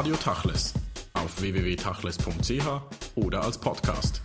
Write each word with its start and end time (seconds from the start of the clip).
Radio 0.00 0.16
Tachles 0.16 0.72
auf 1.12 1.42
www.tachles.ch 1.42 2.66
oder 3.16 3.44
als 3.44 3.58
Podcast. 3.58 4.22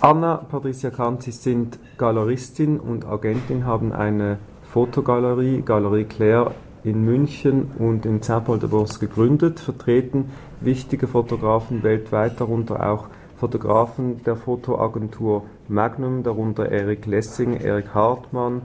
Anna 0.00 0.36
Patricia 0.36 0.88
Kahn, 0.88 1.20
Sie 1.20 1.30
sind 1.30 1.78
Galeristin 1.98 2.80
und 2.80 3.04
Agentin, 3.04 3.66
haben 3.66 3.92
eine 3.92 4.38
Fotogalerie, 4.72 5.60
Galerie 5.60 6.04
Claire 6.04 6.54
in 6.84 7.04
München 7.04 7.70
und 7.78 8.06
in 8.06 8.22
Saint-Paul-de-Vence 8.22 8.98
gegründet, 8.98 9.60
vertreten 9.60 10.30
wichtige 10.62 11.06
Fotografen 11.06 11.82
weltweit, 11.82 12.40
darunter 12.40 12.90
auch 12.90 13.08
Fotografen 13.36 14.24
der 14.24 14.36
Fotoagentur 14.36 15.44
Magnum, 15.68 16.22
darunter 16.22 16.72
Eric 16.72 17.04
Lessing, 17.04 17.58
Eric 17.58 17.92
Hartmann 17.92 18.62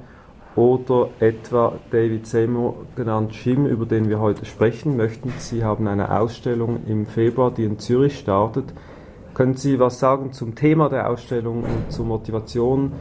oder 0.55 1.09
etwa 1.19 1.73
David 1.91 2.27
Seymour, 2.27 2.85
genannt 2.95 3.33
Jim, 3.43 3.65
über 3.65 3.85
den 3.85 4.09
wir 4.09 4.19
heute 4.19 4.45
sprechen 4.45 4.97
möchten. 4.97 5.33
Sie 5.39 5.63
haben 5.63 5.87
eine 5.87 6.19
Ausstellung 6.19 6.85
im 6.87 7.05
Februar, 7.07 7.51
die 7.51 7.63
in 7.63 7.79
Zürich 7.79 8.19
startet. 8.19 8.65
Können 9.33 9.55
Sie 9.55 9.79
was 9.79 9.99
sagen 9.99 10.31
zum 10.31 10.53
Thema 10.53 10.89
der 10.89 11.09
Ausstellung 11.09 11.63
und 11.63 11.91
zur 11.91 12.05
Motivation, 12.05 12.91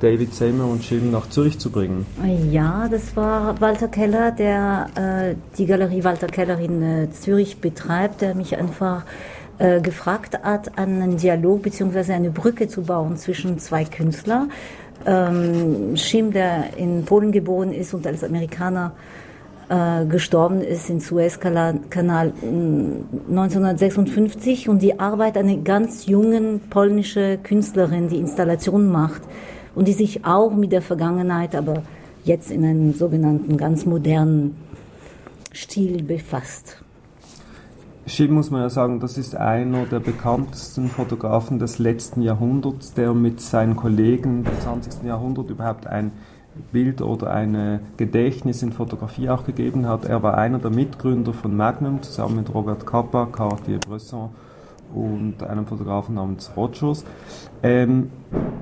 David 0.00 0.34
Seymour 0.34 0.72
und 0.72 0.90
Jim 0.90 1.10
nach 1.10 1.28
Zürich 1.30 1.58
zu 1.58 1.70
bringen? 1.70 2.04
Ja, 2.50 2.88
das 2.90 3.16
war 3.16 3.60
Walter 3.60 3.88
Keller, 3.88 4.30
der 4.32 4.88
äh, 4.96 5.34
die 5.56 5.64
Galerie 5.64 6.04
Walter 6.04 6.26
Keller 6.26 6.58
in 6.58 6.82
äh, 6.82 7.10
Zürich 7.10 7.60
betreibt, 7.60 8.20
der 8.20 8.34
mich 8.34 8.58
einfach 8.58 9.04
äh, 9.58 9.80
gefragt 9.80 10.38
hat, 10.42 10.76
einen 10.76 11.16
Dialog 11.16 11.62
bzw. 11.62 12.12
eine 12.12 12.30
Brücke 12.30 12.68
zu 12.68 12.82
bauen 12.82 13.16
zwischen 13.16 13.58
zwei 13.58 13.84
Künstlern. 13.84 14.50
Ähm, 15.04 15.96
Schim, 15.96 16.32
der 16.32 16.76
in 16.76 17.04
Polen 17.04 17.32
geboren 17.32 17.72
ist 17.72 17.92
und 17.94 18.06
als 18.06 18.22
Amerikaner 18.24 18.92
äh, 19.68 20.06
gestorben 20.06 20.60
ist 20.60 20.88
im 20.90 21.00
Suezkanal 21.00 21.80
1956 21.90 24.68
und 24.68 24.80
die 24.80 24.96
Arbeit 24.98 25.36
einer 25.36 25.56
ganz 25.56 26.06
jungen 26.06 26.60
polnischen 26.70 27.42
Künstlerin, 27.42 28.08
die 28.08 28.18
Installationen 28.18 28.88
macht 28.90 29.22
und 29.74 29.88
die 29.88 29.92
sich 29.92 30.24
auch 30.24 30.54
mit 30.54 30.70
der 30.72 30.82
Vergangenheit, 30.82 31.56
aber 31.56 31.82
jetzt 32.24 32.50
in 32.50 32.64
einem 32.64 32.94
sogenannten 32.94 33.56
ganz 33.56 33.86
modernen 33.86 34.56
Stil 35.52 36.02
befasst. 36.02 36.82
Schimm 38.08 38.34
muss 38.34 38.52
man 38.52 38.60
ja 38.60 38.70
sagen, 38.70 39.00
das 39.00 39.18
ist 39.18 39.34
einer 39.34 39.84
der 39.84 39.98
bekanntesten 39.98 40.88
Fotografen 40.88 41.58
des 41.58 41.80
letzten 41.80 42.22
Jahrhunderts, 42.22 42.94
der 42.94 43.12
mit 43.14 43.40
seinen 43.40 43.74
Kollegen 43.74 44.44
im 44.44 44.60
20. 44.60 45.02
Jahrhundert 45.02 45.50
überhaupt 45.50 45.88
ein 45.88 46.12
Bild 46.70 47.02
oder 47.02 47.32
ein 47.32 47.80
Gedächtnis 47.96 48.62
in 48.62 48.72
Fotografie 48.72 49.28
auch 49.28 49.44
gegeben 49.44 49.88
hat. 49.88 50.04
Er 50.04 50.22
war 50.22 50.38
einer 50.38 50.60
der 50.60 50.70
Mitgründer 50.70 51.32
von 51.32 51.56
Magnum 51.56 52.00
zusammen 52.00 52.36
mit 52.36 52.54
Robert 52.54 52.86
Capa, 52.86 53.26
Cartier-Bresson 53.26 54.30
und 54.94 55.42
einem 55.42 55.66
Fotografen 55.66 56.14
namens 56.14 56.52
Rogers. 56.56 57.04
Ähm, 57.64 58.12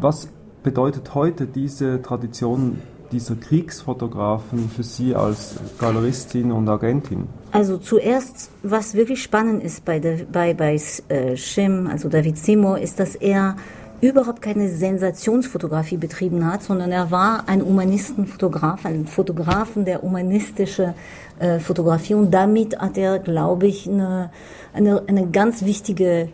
was 0.00 0.30
bedeutet 0.62 1.14
heute 1.14 1.46
diese 1.46 2.00
Tradition 2.00 2.80
dieser 3.12 3.36
Kriegsfotografen 3.36 4.70
für 4.70 4.82
Sie 4.82 5.14
als 5.14 5.60
Galeristin 5.78 6.50
und 6.50 6.66
Agentin? 6.66 7.28
Also 7.54 7.78
zuerst, 7.78 8.50
was 8.64 8.96
wirklich 8.96 9.22
spannend 9.22 9.62
ist 9.62 9.84
bei, 9.84 10.00
der, 10.00 10.16
bei, 10.24 10.54
bei 10.54 10.76
äh, 11.06 11.36
Shim, 11.36 11.86
also 11.86 12.08
David 12.08 12.36
Seymour, 12.36 12.80
ist, 12.80 12.98
dass 12.98 13.14
er 13.14 13.54
überhaupt 14.00 14.42
keine 14.42 14.68
Sensationsfotografie 14.68 15.96
betrieben 15.96 16.50
hat, 16.50 16.64
sondern 16.64 16.90
er 16.90 17.12
war 17.12 17.44
ein 17.48 17.64
Humanistenfotograf, 17.64 18.84
ein 18.84 19.06
Fotografen 19.06 19.84
der 19.84 20.02
humanistische 20.02 20.94
äh, 21.38 21.60
Fotografie 21.60 22.14
und 22.14 22.32
damit 22.32 22.76
hat 22.76 22.98
er, 22.98 23.20
glaube 23.20 23.68
ich, 23.68 23.88
eine, 23.88 24.32
eine, 24.72 25.04
eine 25.06 25.28
ganz 25.28 25.64
wichtige 25.64 26.30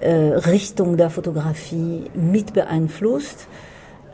äh, 0.00 0.12
Richtung 0.12 0.98
der 0.98 1.08
Fotografie 1.08 2.10
mit 2.12 2.52
beeinflusst. 2.52 3.48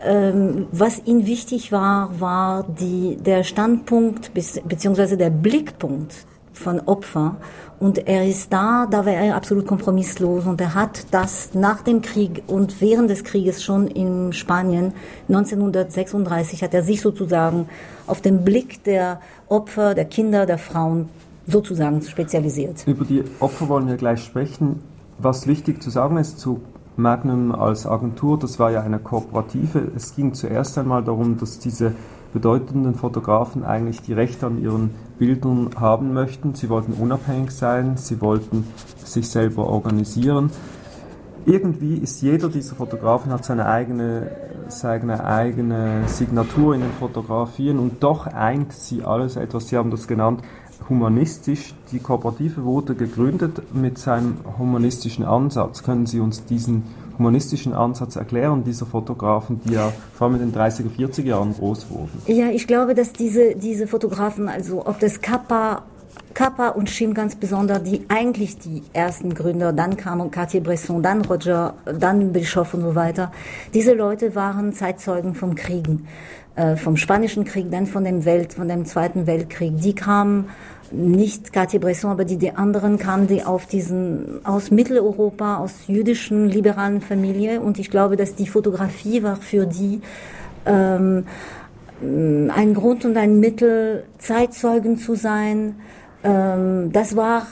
Ähm, 0.02 0.66
was 0.72 1.02
ihm 1.04 1.26
wichtig 1.26 1.72
war, 1.72 2.20
war 2.20 2.64
die, 2.64 3.16
der 3.16 3.44
Standpunkt 3.44 4.32
beziehungsweise 4.34 5.16
der 5.16 5.30
Blickpunkt 5.30 6.14
von 6.52 6.80
Opfer. 6.80 7.36
Und 7.78 8.06
er 8.06 8.26
ist 8.26 8.52
da, 8.52 8.86
da 8.90 9.06
war 9.06 9.12
er 9.12 9.34
absolut 9.34 9.66
kompromisslos 9.66 10.44
und 10.44 10.60
er 10.60 10.74
hat 10.74 11.06
das 11.12 11.54
nach 11.54 11.80
dem 11.80 12.02
Krieg 12.02 12.42
und 12.46 12.80
während 12.82 13.08
des 13.08 13.24
Krieges 13.24 13.64
schon 13.64 13.86
in 13.86 14.34
Spanien 14.34 14.92
1936 15.28 16.62
hat 16.62 16.74
er 16.74 16.82
sich 16.82 17.00
sozusagen 17.00 17.68
auf 18.06 18.20
den 18.20 18.44
Blick 18.44 18.84
der 18.84 19.20
Opfer, 19.48 19.94
der 19.94 20.04
Kinder, 20.04 20.44
der 20.44 20.58
Frauen 20.58 21.08
sozusagen 21.46 22.02
spezialisiert. 22.02 22.86
Über 22.86 23.06
die 23.06 23.24
Opfer 23.40 23.68
wollen 23.68 23.88
wir 23.88 23.96
gleich 23.96 24.22
sprechen. 24.22 24.82
Was 25.18 25.46
wichtig 25.46 25.82
zu 25.82 25.88
sagen 25.88 26.18
ist 26.18 26.38
zu 26.38 26.60
Magnum 27.00 27.54
als 27.54 27.86
Agentur, 27.86 28.38
das 28.38 28.58
war 28.58 28.70
ja 28.70 28.82
eine 28.82 28.98
Kooperative. 28.98 29.90
Es 29.96 30.14
ging 30.14 30.34
zuerst 30.34 30.78
einmal 30.78 31.02
darum, 31.02 31.38
dass 31.38 31.58
diese 31.58 31.92
bedeutenden 32.32 32.94
Fotografen 32.94 33.64
eigentlich 33.64 34.02
die 34.02 34.12
Rechte 34.12 34.46
an 34.46 34.62
ihren 34.62 34.90
Bildern 35.18 35.70
haben 35.78 36.12
möchten. 36.12 36.54
Sie 36.54 36.68
wollten 36.68 36.92
unabhängig 36.92 37.50
sein, 37.50 37.96
sie 37.96 38.20
wollten 38.20 38.66
sich 39.04 39.28
selber 39.28 39.66
organisieren. 39.66 40.50
Irgendwie 41.46 41.96
ist 41.96 42.20
jeder 42.20 42.48
dieser 42.48 42.76
Fotografen 42.76 43.32
hat 43.32 43.44
seine 43.44 43.66
eigene, 43.66 44.30
seine 44.68 45.24
eigene 45.24 46.02
Signatur 46.06 46.74
in 46.74 46.82
den 46.82 46.92
Fotografien 46.92 47.78
und 47.78 48.02
doch 48.02 48.26
eint 48.26 48.72
sie 48.72 49.02
alles 49.04 49.36
etwas, 49.36 49.68
Sie 49.68 49.76
haben 49.76 49.90
das 49.90 50.06
genannt, 50.06 50.42
humanistisch. 50.88 51.74
Die 51.92 51.98
Kooperative 51.98 52.64
wurde 52.64 52.94
gegründet 52.94 53.74
mit 53.74 53.98
seinem 53.98 54.38
humanistischen 54.58 55.24
Ansatz. 55.24 55.82
Können 55.82 56.06
Sie 56.06 56.20
uns 56.20 56.44
diesen 56.44 56.84
humanistischen 57.18 57.74
Ansatz 57.74 58.16
erklären, 58.16 58.64
dieser 58.64 58.86
Fotografen, 58.86 59.60
die 59.64 59.74
ja 59.74 59.92
vor 60.14 60.26
allem 60.26 60.40
in 60.40 60.50
den 60.50 60.58
30er, 60.58 60.88
40er 60.88 61.24
Jahren 61.24 61.54
groß 61.54 61.90
wurden? 61.90 62.22
Ja, 62.26 62.48
ich 62.50 62.66
glaube, 62.66 62.94
dass 62.94 63.12
diese, 63.12 63.54
diese 63.54 63.86
Fotografen, 63.86 64.48
also 64.48 64.86
ob 64.86 64.98
das 65.00 65.20
Kappa 65.20 65.82
Kappa 66.34 66.68
und 66.68 66.88
Schim 66.88 67.14
ganz 67.14 67.34
besonders, 67.34 67.82
die 67.82 68.04
eigentlich 68.08 68.58
die 68.58 68.82
ersten 68.92 69.34
Gründer, 69.34 69.72
dann 69.72 69.96
kam 69.96 70.30
Cartier-Bresson, 70.30 71.02
dann 71.02 71.24
Roger, 71.24 71.74
dann 71.84 72.32
Bischof 72.32 72.74
und 72.74 72.82
so 72.82 72.94
weiter. 72.94 73.32
Diese 73.74 73.94
Leute 73.94 74.34
waren 74.34 74.72
Zeitzeugen 74.72 75.34
vom 75.34 75.54
Kriegen, 75.54 76.06
äh, 76.56 76.76
vom 76.76 76.96
Spanischen 76.96 77.44
Krieg, 77.44 77.70
dann 77.70 77.86
von 77.86 78.04
dem 78.04 78.24
Welt, 78.24 78.54
von 78.54 78.68
dem 78.68 78.86
Zweiten 78.86 79.26
Weltkrieg. 79.26 79.80
Die 79.80 79.94
kamen 79.94 80.48
nicht 80.92 81.52
Cartier-Bresson, 81.52 82.10
aber 82.10 82.24
die, 82.24 82.36
die 82.36 82.52
anderen 82.52 82.98
kamen 82.98 83.26
die 83.26 83.44
auf 83.44 83.66
diesen, 83.66 84.44
aus 84.44 84.70
Mitteleuropa, 84.70 85.58
aus 85.58 85.72
jüdischen 85.86 86.48
liberalen 86.48 87.00
Familie 87.00 87.60
und 87.60 87.78
ich 87.78 87.90
glaube, 87.90 88.16
dass 88.16 88.34
die 88.34 88.46
Fotografie 88.46 89.22
war 89.22 89.36
für 89.36 89.66
die 89.66 90.00
ähm, 90.66 91.24
ein 92.02 92.74
Grund 92.74 93.04
und 93.04 93.16
ein 93.16 93.40
Mittel, 93.40 94.04
Zeitzeugen 94.18 94.96
zu 94.96 95.14
sein. 95.14 95.76
Ähm, 96.22 96.92
das 96.92 97.16
war 97.16 97.46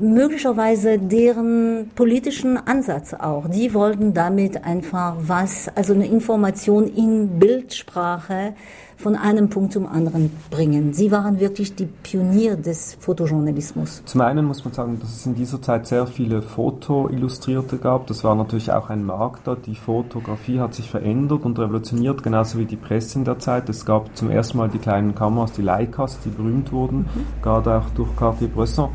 möglicherweise 0.00 0.98
deren 0.98 1.90
politischen 1.94 2.56
Ansatz 2.56 3.14
auch. 3.14 3.48
Die 3.48 3.74
wollten 3.74 4.14
damit 4.14 4.64
einfach 4.64 5.16
was, 5.20 5.68
also 5.74 5.94
eine 5.94 6.06
Information 6.06 6.86
in 6.94 7.38
Bildsprache 7.38 8.54
von 8.98 9.14
einem 9.14 9.48
Punkt 9.48 9.72
zum 9.72 9.86
anderen 9.86 10.30
bringen. 10.50 10.92
Sie 10.92 11.12
waren 11.12 11.38
wirklich 11.38 11.76
die 11.76 11.86
Pionier 11.86 12.56
des 12.56 12.96
Fotojournalismus. 12.98 14.02
Zum 14.04 14.20
einen 14.22 14.44
muss 14.44 14.64
man 14.64 14.74
sagen, 14.74 14.98
dass 14.98 15.14
es 15.14 15.24
in 15.24 15.36
dieser 15.36 15.62
Zeit 15.62 15.86
sehr 15.86 16.06
viele 16.08 16.42
Fotoillustrierte 16.42 17.78
gab. 17.78 18.08
Das 18.08 18.24
war 18.24 18.34
natürlich 18.34 18.72
auch 18.72 18.90
ein 18.90 19.04
Markt 19.04 19.46
da. 19.46 19.54
Die 19.54 19.76
Fotografie 19.76 20.58
hat 20.58 20.74
sich 20.74 20.90
verändert 20.90 21.44
und 21.44 21.58
revolutioniert, 21.60 22.24
genauso 22.24 22.58
wie 22.58 22.64
die 22.64 22.76
Presse 22.76 23.20
in 23.20 23.24
der 23.24 23.38
Zeit. 23.38 23.68
Es 23.68 23.86
gab 23.86 24.16
zum 24.16 24.30
ersten 24.30 24.58
Mal 24.58 24.68
die 24.68 24.78
kleinen 24.78 25.14
Kameras, 25.14 25.52
die 25.52 25.62
Leicas, 25.62 26.18
die 26.24 26.30
berühmt 26.30 26.72
wurden, 26.72 26.98
mhm. 26.98 27.26
gerade 27.40 27.76
auch 27.76 27.90
durch 27.90 28.14
Cartier-Bresson. 28.16 28.88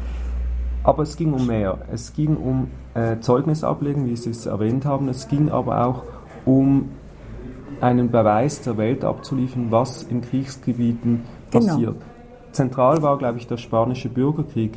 Aber 0.84 1.04
es 1.04 1.16
ging 1.16 1.34
um 1.34 1.48
mehr. 1.48 1.80
Es 1.92 2.14
ging 2.14 2.36
um 2.36 2.68
äh, 2.94 3.20
Zeugnis 3.20 3.64
ablegen, 3.64 4.06
wie 4.06 4.16
Sie 4.16 4.32
es 4.32 4.46
erwähnt 4.46 4.86
haben. 4.86 5.08
Es 5.08 5.28
ging 5.28 5.50
aber 5.50 5.86
auch 5.86 6.04
um 6.46 6.90
einen 7.82 8.12
Beweis 8.12 8.62
der 8.62 8.78
Welt 8.78 9.04
abzuliefern, 9.04 9.68
was 9.70 10.04
in 10.04 10.22
Kriegsgebieten 10.22 11.24
genau. 11.52 11.66
passiert. 11.68 11.96
Zentral 12.52 13.02
war, 13.02 13.18
glaube 13.18 13.40
ich, 13.40 13.48
der 13.48 13.58
spanische 13.58 14.10
Bürgerkrieg 14.10 14.74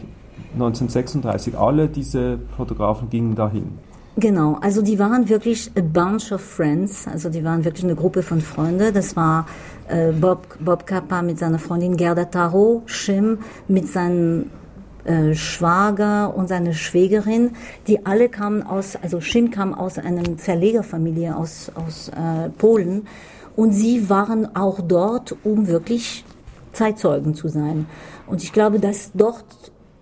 1936. 0.55 1.57
Alle 1.59 1.89
diese 1.89 2.39
Fotografen 2.57 3.11
gingen 3.11 3.35
dahin. 3.35 3.79
Genau, 4.19 4.57
also 4.63 4.81
die 4.81 4.99
waren 4.99 5.29
wirklich 5.29 5.71
a 5.77 5.83
bunch 5.83 6.33
of 6.33 6.41
friends, 6.41 7.07
also 7.07 7.29
die 7.29 7.45
waren 7.45 7.67
wirklich 7.67 7.85
eine 7.85 7.95
Gruppe 7.95 8.23
von 8.23 8.41
Freunden. 8.41 8.95
Das 8.95 9.15
war 9.15 9.47
äh, 9.89 10.11
Bob, 10.13 10.57
Bob 10.59 10.87
Kappa 10.87 11.21
mit 11.21 11.39
seiner 11.39 11.59
Freundin 11.59 11.99
Gerda 11.99 12.25
Tarot, 12.25 12.83
Schim 12.87 13.39
mit 13.69 13.89
seinem 13.89 14.47
äh, 15.07 15.35
Schwager 15.35 16.37
und 16.37 16.49
seine 16.49 16.75
Schwägerin, 16.75 17.53
die 17.87 18.05
alle 18.05 18.29
kamen 18.29 18.63
aus, 18.63 18.97
also 19.01 19.21
Schim 19.21 19.51
kam 19.51 19.75
aus 19.75 19.99
einer 19.99 20.23
Verlegerfamilie 20.37 21.37
aus, 21.37 21.71
aus 21.75 22.09
äh, 22.09 22.51
Polen 22.51 23.07
und 23.55 23.73
sie 23.73 24.11
waren 24.11 24.55
auch 24.55 24.81
dort, 24.81 25.35
um 25.45 25.67
wirklich 25.67 26.25
Zeitzeugen 26.73 27.35
zu 27.35 27.49
sein. 27.49 27.87
Und 28.27 28.43
ich 28.43 28.53
glaube, 28.53 28.79
dass 28.81 29.13
dort 29.15 29.45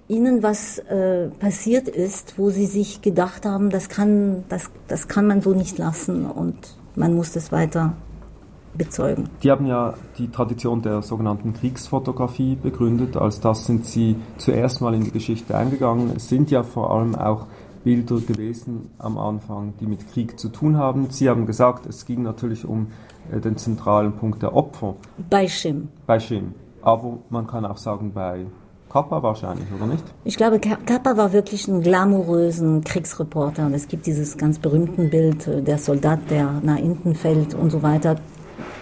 ihnen 0.09 0.43
was 0.43 0.79
äh, 0.79 1.29
passiert 1.39 1.89
ist, 1.89 2.39
wo 2.39 2.51
sie 2.51 2.67
sich 2.67 3.01
gedacht 3.01 3.47
haben, 3.47 3.71
das 3.71 3.89
kann, 3.89 4.45
das, 4.49 4.71
das 4.89 5.09
kann 5.09 5.27
man 5.27 5.41
so 5.41 5.53
nicht 5.53 5.79
lassen 5.79 6.27
und 6.27 6.56
man 6.95 7.15
muss 7.15 7.33
das 7.33 7.53
weiter 7.53 7.95
bezeugen. 8.76 9.29
Die 9.43 9.50
haben 9.50 9.67
ja 9.67 9.94
die 10.19 10.29
Tradition 10.29 10.82
der 10.82 11.03
sogenannten 11.03 11.55
Kriegsfotografie 11.55 12.56
begründet. 12.56 13.17
Als 13.17 13.41
das 13.41 13.67
sind 13.67 13.87
sie 13.87 14.17
zuerst 14.38 14.81
mal 14.81 14.94
in 14.94 15.05
die 15.05 15.11
Geschichte 15.11 15.56
eingegangen. 15.56 16.12
Es 16.17 16.29
sind 16.29 16.50
ja 16.50 16.62
vor 16.62 16.91
allem 16.93 17.15
auch 17.15 17.47
Bilder 17.85 18.17
gewesen 18.17 18.91
am 18.99 19.19
Anfang, 19.19 19.75
die 19.79 19.87
mit 19.87 20.11
Krieg 20.11 20.38
zu 20.41 20.49
tun 20.49 20.79
haben. 20.79 21.11
Sie 21.11 21.29
haben 21.29 21.47
gesagt, 21.47 21.87
es 21.87 22.06
ging 22.06 22.23
natürlich 22.23 22.65
um 22.65 22.88
äh, 23.31 23.41
den 23.41 23.56
zentralen 23.56 24.12
Punkt 24.12 24.43
der 24.43 24.56
Opfer. 24.56 24.97
Bei 25.31 25.47
Schim. 25.47 25.88
Bei 26.06 26.19
Schim. 26.19 26.55
Aber 26.82 27.19
man 27.29 27.47
kann 27.47 27.65
auch 27.65 27.77
sagen, 27.77 28.12
bei 28.12 28.47
Kappa 28.91 29.23
wahrscheinlich, 29.23 29.67
oder 29.77 29.87
nicht? 29.87 30.05
Ich 30.25 30.37
glaube, 30.37 30.61
Kappa 30.61 31.17
war 31.17 31.32
wirklich 31.32 31.67
ein 31.69 31.82
glamourösen 31.82 32.85
Kriegsreporter. 32.85 33.67
Und 33.67 33.75
es 33.75 33.88
gibt 33.88 34.06
dieses 34.06 34.37
ganz 34.37 34.59
berühmte 34.59 35.03
Bild, 35.09 35.47
äh, 35.47 35.62
der 35.62 35.79
Soldat, 35.79 36.20
der 36.31 36.61
nach 36.62 36.77
hinten 36.77 37.15
fällt 37.15 37.55
und 37.55 37.70
so 37.70 37.82
weiter. 37.82 38.17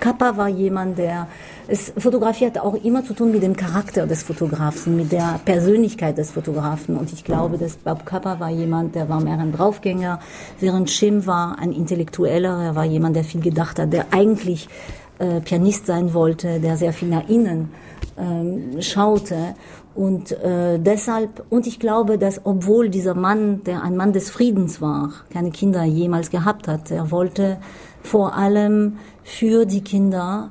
Kappa 0.02 0.36
war 0.36 0.48
jemand, 0.48 0.98
der 0.98 1.28
es 1.68 1.92
fotografiert 1.96 2.58
auch 2.58 2.74
immer 2.74 3.04
zu 3.04 3.14
tun 3.14 3.30
mit 3.30 3.44
dem 3.44 3.54
Charakter 3.54 4.04
des 4.04 4.24
Fotografen, 4.24 4.96
mit 4.96 5.12
der 5.12 5.38
Persönlichkeit 5.44 6.18
des 6.18 6.32
Fotografen. 6.32 6.96
Und 6.96 7.12
ich 7.12 7.22
glaube, 7.22 7.56
dass 7.56 7.76
Bob 7.76 8.04
Kappa 8.04 8.40
war 8.40 8.50
jemand, 8.50 8.96
der 8.96 9.08
war 9.08 9.20
mehr 9.20 9.38
ein 9.38 9.52
Draufgänger, 9.52 10.18
während 10.58 10.90
Shim 10.90 11.24
war 11.28 11.56
ein 11.60 11.70
Intellektueller, 11.70 12.64
er 12.64 12.74
war 12.74 12.84
jemand, 12.84 13.14
der 13.14 13.22
viel 13.22 13.42
gedacht 13.42 13.78
hat, 13.78 13.92
der 13.92 14.06
eigentlich 14.10 14.68
äh, 15.20 15.40
Pianist 15.40 15.86
sein 15.86 16.12
wollte, 16.14 16.58
der 16.58 16.76
sehr 16.76 16.92
viel 16.92 17.08
nach 17.08 17.28
innen 17.28 17.70
ähm, 18.18 18.82
schaute. 18.82 19.54
Und 19.94 20.32
äh, 20.32 20.80
deshalb, 20.80 21.44
und 21.48 21.68
ich 21.68 21.78
glaube, 21.78 22.18
dass 22.18 22.40
obwohl 22.44 22.88
dieser 22.88 23.14
Mann, 23.14 23.62
der 23.62 23.84
ein 23.84 23.96
Mann 23.96 24.12
des 24.12 24.30
Friedens 24.30 24.80
war, 24.80 25.12
keine 25.30 25.52
Kinder 25.52 25.84
jemals 25.84 26.30
gehabt 26.30 26.66
hat, 26.66 26.90
er 26.90 27.12
wollte 27.12 27.58
vor 28.02 28.34
allem 28.34 28.98
für 29.22 29.66
die 29.66 29.82
Kinder 29.82 30.50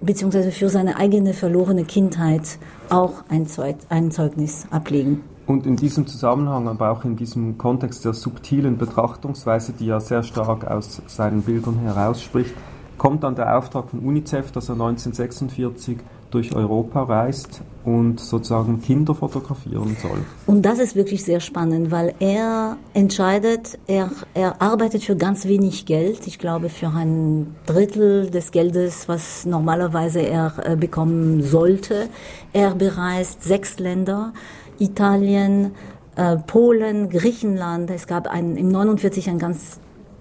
beziehungsweise 0.00 0.50
für 0.50 0.68
seine 0.68 0.96
eigene 0.96 1.34
verlorene 1.34 1.84
Kindheit 1.84 2.58
auch 2.88 3.22
ein, 3.28 3.46
Zeug, 3.46 3.76
ein 3.88 4.10
Zeugnis 4.10 4.66
ablegen. 4.70 5.22
Und 5.46 5.66
in 5.66 5.76
diesem 5.76 6.06
Zusammenhang, 6.06 6.68
aber 6.68 6.90
auch 6.90 7.04
in 7.04 7.16
diesem 7.16 7.58
Kontext 7.58 8.04
der 8.04 8.14
subtilen 8.14 8.78
Betrachtungsweise, 8.78 9.72
die 9.72 9.86
ja 9.86 10.00
sehr 10.00 10.22
stark 10.22 10.66
aus 10.66 11.02
seinen 11.06 11.42
Bildern 11.42 11.78
herausspricht, 11.80 12.54
kommt 12.98 13.24
dann 13.24 13.34
der 13.34 13.58
Auftrag 13.58 13.88
von 13.90 14.00
UNICEF, 14.00 14.52
dass 14.52 14.68
er 14.68 14.74
1946 14.74 15.98
durch 16.30 16.54
Europa 16.54 17.02
reist 17.02 17.62
und 17.84 18.20
sozusagen 18.20 18.80
Kinder 18.82 19.14
fotografieren 19.14 19.96
soll. 20.00 20.20
Und 20.46 20.62
das 20.62 20.78
ist 20.78 20.94
wirklich 20.94 21.24
sehr 21.24 21.40
spannend, 21.40 21.90
weil 21.90 22.14
er 22.20 22.76
entscheidet, 22.92 23.78
er, 23.86 24.10
er 24.34 24.60
arbeitet 24.60 25.02
für 25.02 25.16
ganz 25.16 25.46
wenig 25.46 25.86
Geld, 25.86 26.26
ich 26.26 26.38
glaube 26.38 26.68
für 26.68 26.88
ein 26.88 27.54
Drittel 27.66 28.30
des 28.30 28.52
Geldes, 28.52 29.08
was 29.08 29.46
normalerweise 29.46 30.20
er 30.20 30.52
äh, 30.64 30.76
bekommen 30.76 31.42
sollte. 31.42 32.08
Er 32.52 32.74
bereist 32.74 33.42
sechs 33.42 33.78
Länder, 33.78 34.32
Italien, 34.78 35.72
äh, 36.16 36.36
Polen, 36.36 37.08
Griechenland. 37.08 37.90
Es 37.90 38.06
gab 38.06 38.26
ein, 38.26 38.56
im 38.56 38.68
49 38.68 39.28
einen 39.30 39.38
ganz 39.38 39.80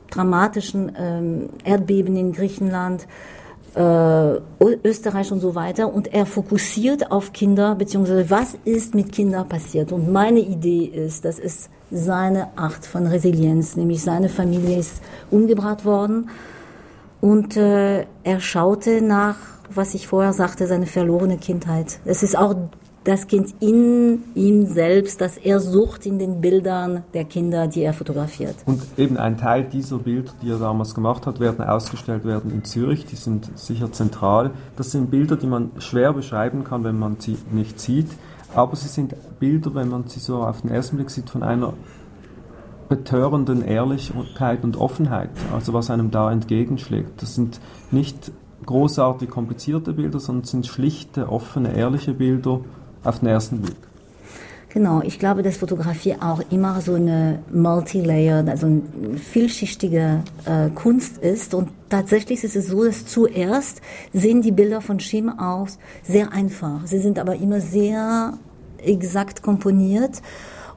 dramatischen 0.10 0.92
ähm, 0.98 1.50
Erdbeben 1.64 2.16
in 2.16 2.32
Griechenland 2.32 3.08
Österreich 3.76 5.32
und 5.32 5.40
so 5.40 5.56
weiter. 5.56 5.94
Und 5.94 6.14
er 6.14 6.26
fokussiert 6.26 7.12
auf 7.12 7.34
Kinder, 7.34 7.76
beziehungsweise 7.76 8.30
was 8.30 8.56
ist 8.66 8.96
mit 8.96 9.12
Kindern 9.12 9.48
passiert. 9.48 9.92
Und 9.92 10.12
meine 10.12 10.40
Idee 10.40 10.86
ist, 10.86 11.26
das 11.26 11.40
ist 11.40 11.70
seine 11.92 12.58
Art 12.58 12.86
von 12.86 13.08
Resilienz, 13.08 13.76
nämlich 13.76 14.04
seine 14.04 14.30
Familie 14.30 14.78
ist 14.80 15.02
umgebracht 15.32 15.86
worden. 15.86 16.30
Und 17.22 17.58
äh, 17.58 18.06
er 18.24 18.40
schaute 18.40 19.02
nach, 19.02 19.38
was 19.74 19.94
ich 19.94 20.08
vorher 20.08 20.34
sagte, 20.34 20.68
seine 20.68 20.86
verlorene 20.86 21.38
Kindheit. 21.38 22.00
Es 22.06 22.24
ist 22.24 22.38
auch 22.38 22.56
das 23.04 23.28
Kind 23.28 23.56
in 23.60 24.24
ihm 24.36 24.66
selbst, 24.66 25.22
das 25.22 25.38
er 25.38 25.60
sucht 25.60 26.06
in 26.06 26.20
den 26.20 26.42
Bildern 26.42 27.04
der 27.14 27.26
Kinder, 27.26 27.68
die 27.68 27.82
er 27.82 27.94
fotografiert. 27.94 28.56
Und 28.66 28.82
eben 28.98 29.18
ein 29.18 29.38
Teil 29.38 29.64
dieser 29.64 29.98
Bilder, 29.98 30.32
die 30.42 30.50
er 30.50 30.60
damals 30.60 30.94
gemacht 30.94 31.26
hat, 31.26 31.40
werden 31.40 31.64
ausgestellt 31.64 32.26
werden 32.26 32.52
in 32.52 32.64
Zürich. 32.66 33.06
Die 33.06 33.16
sind 33.16 33.58
sicher 33.58 33.92
zentral. 33.92 34.52
Das 34.76 34.92
sind 34.92 35.10
Bilder, 35.12 35.38
die 35.38 35.48
man 35.48 35.72
schwer 35.80 36.14
beschreiben 36.14 36.64
kann, 36.64 36.84
wenn 36.84 37.00
man 37.00 37.18
sie 37.20 37.38
nicht 37.52 37.80
sieht. 37.80 38.10
Aber 38.54 38.76
sie 38.76 38.88
sind 38.88 39.16
Bilder, 39.40 39.76
wenn 39.76 39.90
man 39.90 40.08
sie 40.08 40.20
so 40.20 40.38
auf 40.38 40.62
den 40.62 40.72
ersten 40.72 40.98
Blick 40.98 41.10
sieht, 41.10 41.30
von 41.30 41.44
einer 41.44 41.74
betörenden 42.90 43.64
Ehrlichkeit 43.64 44.64
und 44.64 44.76
Offenheit, 44.76 45.30
also 45.54 45.74
was 45.74 45.92
einem 45.92 46.10
da 46.10 46.32
entgegenschlägt. 46.32 47.22
Das 47.22 47.36
sind 47.36 47.62
nicht 47.92 48.32
großartig 48.66 49.30
komplizierte 49.30 49.94
Bilder, 49.94 50.20
sondern 50.20 50.46
sind 50.46 50.68
schlichte, 50.68 51.30
offene, 51.30 51.76
ehrliche 51.76 52.14
Bilder, 52.14 52.62
auf 53.04 53.20
den 53.20 53.30
ersten 53.30 53.62
Blick. 53.62 53.76
Genau, 54.72 55.02
ich 55.02 55.18
glaube, 55.18 55.42
dass 55.42 55.58
Fotografie 55.58 56.16
auch 56.22 56.42
immer 56.52 56.80
so 56.80 56.94
eine 56.94 57.40
multi-layered, 57.52 58.48
also 58.50 58.68
eine 58.68 59.18
vielschichtige 59.18 60.24
äh, 60.46 60.70
Kunst 60.70 61.18
ist. 61.18 61.56
Und 61.56 61.70
tatsächlich 61.90 62.44
ist 62.44 62.56
es 62.56 62.68
so, 62.68 62.84
dass 62.84 63.08
zuerst 63.08 63.82
sehen 64.14 64.44
die 64.44 64.52
Bilder 64.52 64.82
von 64.82 65.00
Schim 65.00 65.30
aus 65.30 65.80
sehr 66.04 66.32
einfach. 66.34 66.86
Sie 66.86 67.00
sind 67.00 67.18
aber 67.18 67.36
immer 67.36 67.62
sehr 67.62 68.38
exakt 68.78 69.42
komponiert. 69.42 70.22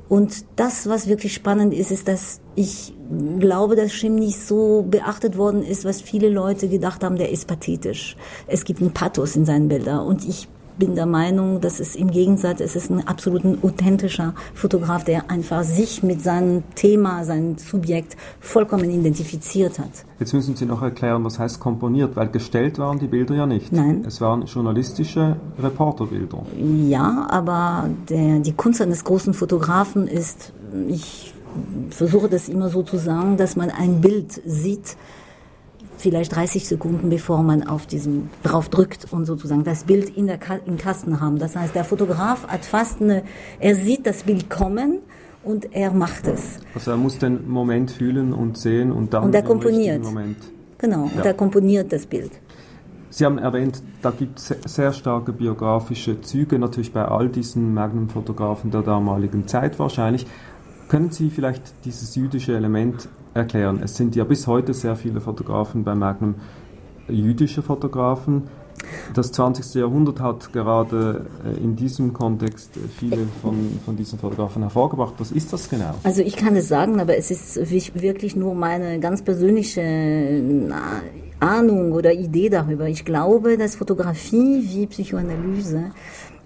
Und 0.08 0.46
das, 0.56 0.88
was 0.88 1.06
wirklich 1.06 1.34
spannend 1.34 1.74
ist, 1.74 1.90
ist, 1.90 2.08
dass 2.08 2.40
ich 2.54 2.94
glaube, 3.38 3.76
dass 3.76 3.92
Schim 3.92 4.14
nicht 4.14 4.40
so 4.40 4.86
beachtet 4.90 5.36
worden 5.36 5.62
ist, 5.62 5.84
was 5.84 6.00
viele 6.00 6.30
Leute 6.30 6.68
gedacht 6.68 7.04
haben, 7.04 7.16
der 7.16 7.30
ist 7.30 7.46
pathetisch. 7.46 8.16
Es 8.46 8.64
gibt 8.64 8.80
einen 8.80 8.92
Pathos 8.92 9.36
in 9.36 9.44
seinen 9.44 9.68
Bildern. 9.68 10.06
Und 10.06 10.26
ich 10.26 10.48
bin 10.78 10.94
der 10.94 11.06
Meinung, 11.06 11.60
dass 11.60 11.80
es 11.80 11.96
im 11.96 12.10
Gegensatz, 12.10 12.60
es 12.60 12.76
ist 12.76 12.90
ein 12.90 13.06
absolut 13.06 13.42
authentischer 13.62 14.34
Fotograf, 14.54 15.04
der 15.04 15.30
einfach 15.30 15.62
sich 15.64 16.02
mit 16.02 16.22
seinem 16.22 16.62
Thema, 16.74 17.24
seinem 17.24 17.58
Subjekt 17.58 18.16
vollkommen 18.40 18.90
identifiziert 18.90 19.78
hat. 19.78 19.90
Jetzt 20.18 20.32
müssen 20.32 20.56
Sie 20.56 20.66
noch 20.66 20.82
erklären, 20.82 21.24
was 21.24 21.38
heißt 21.38 21.60
komponiert, 21.60 22.16
weil 22.16 22.28
gestellt 22.28 22.78
waren 22.78 22.98
die 22.98 23.08
Bilder 23.08 23.34
ja 23.34 23.46
nicht. 23.46 23.72
Nein. 23.72 24.04
Es 24.06 24.20
waren 24.20 24.44
journalistische 24.46 25.36
Reporterbilder. 25.60 26.44
Ja, 26.86 27.26
aber 27.30 27.88
der, 28.08 28.40
die 28.40 28.52
Kunst 28.52 28.80
eines 28.80 29.04
großen 29.04 29.34
Fotografen 29.34 30.06
ist, 30.06 30.52
ich 30.88 31.34
versuche 31.90 32.28
das 32.28 32.48
immer 32.48 32.68
so 32.68 32.82
zu 32.82 32.96
sagen, 32.96 33.36
dass 33.36 33.56
man 33.56 33.70
ein 33.70 34.00
Bild 34.00 34.40
sieht, 34.46 34.96
vielleicht 36.02 36.34
30 36.34 36.68
Sekunden, 36.68 37.08
bevor 37.08 37.42
man 37.42 37.66
auf 37.66 37.86
diesem 37.86 38.28
drauf 38.42 38.68
drückt 38.68 39.12
und 39.12 39.24
sozusagen 39.24 39.64
das 39.64 39.84
Bild 39.84 40.14
in 40.16 40.26
der 40.26 40.38
im 40.66 40.76
Kasten 40.76 41.20
haben. 41.20 41.38
Das 41.38 41.56
heißt, 41.56 41.74
der 41.74 41.84
Fotograf 41.84 42.46
hat 42.48 42.64
fast 42.64 43.00
eine, 43.00 43.22
er 43.60 43.76
sieht 43.76 44.06
das 44.06 44.24
Bild 44.24 44.50
kommen 44.50 44.98
und 45.44 45.74
er 45.74 45.92
macht 45.92 46.26
es. 46.26 46.58
Also 46.74 46.90
er 46.90 46.96
muss 46.96 47.18
den 47.18 47.48
Moment 47.48 47.90
fühlen 47.92 48.32
und 48.32 48.58
sehen 48.58 48.92
und 48.92 49.14
dann 49.14 49.24
und 49.24 49.34
er 49.34 49.42
komponiert. 49.42 50.02
Moment. 50.02 50.36
Genau, 50.78 51.06
ja. 51.06 51.12
und 51.16 51.24
er 51.24 51.34
komponiert 51.34 51.92
das 51.92 52.06
Bild. 52.06 52.32
Sie 53.10 53.26
haben 53.26 53.36
erwähnt, 53.36 53.82
da 54.00 54.10
gibt 54.10 54.38
es 54.38 54.54
sehr 54.64 54.92
starke 54.94 55.34
biografische 55.34 56.22
Züge, 56.22 56.58
natürlich 56.58 56.94
bei 56.94 57.04
all 57.04 57.28
diesen 57.28 57.74
Magnum-Fotografen 57.74 58.70
der 58.70 58.80
damaligen 58.80 59.46
Zeit 59.46 59.78
wahrscheinlich. 59.78 60.26
Können 60.92 61.10
Sie 61.10 61.30
vielleicht 61.30 61.86
dieses 61.86 62.16
jüdische 62.16 62.54
Element 62.54 63.08
erklären? 63.32 63.80
Es 63.82 63.96
sind 63.96 64.14
ja 64.14 64.24
bis 64.24 64.46
heute 64.46 64.74
sehr 64.74 64.94
viele 64.94 65.22
Fotografen 65.22 65.84
bei 65.84 65.94
Magnum 65.94 66.34
jüdische 67.08 67.62
Fotografen. 67.62 68.42
Das 69.14 69.32
20. 69.32 69.74
Jahrhundert 69.76 70.20
hat 70.20 70.52
gerade 70.52 71.24
äh, 71.46 71.64
in 71.64 71.76
diesem 71.76 72.12
Kontext 72.12 72.72
viele 72.98 73.26
von, 73.40 73.80
von 73.86 73.96
diesen 73.96 74.18
Fotografen 74.18 74.60
hervorgebracht. 74.60 75.14
Was 75.16 75.32
ist 75.32 75.50
das 75.54 75.70
genau? 75.70 75.94
Also 76.02 76.20
ich 76.20 76.36
kann 76.36 76.56
es 76.56 76.68
sagen, 76.68 77.00
aber 77.00 77.16
es 77.16 77.30
ist 77.30 77.56
wirklich 78.02 78.36
nur 78.36 78.54
meine 78.54 79.00
ganz 79.00 79.22
persönliche 79.22 80.42
Ahnung 81.40 81.92
oder 81.92 82.12
Idee 82.12 82.50
darüber. 82.50 82.86
Ich 82.86 83.06
glaube, 83.06 83.56
dass 83.56 83.76
Fotografie 83.76 84.62
wie 84.68 84.86
Psychoanalyse 84.88 85.84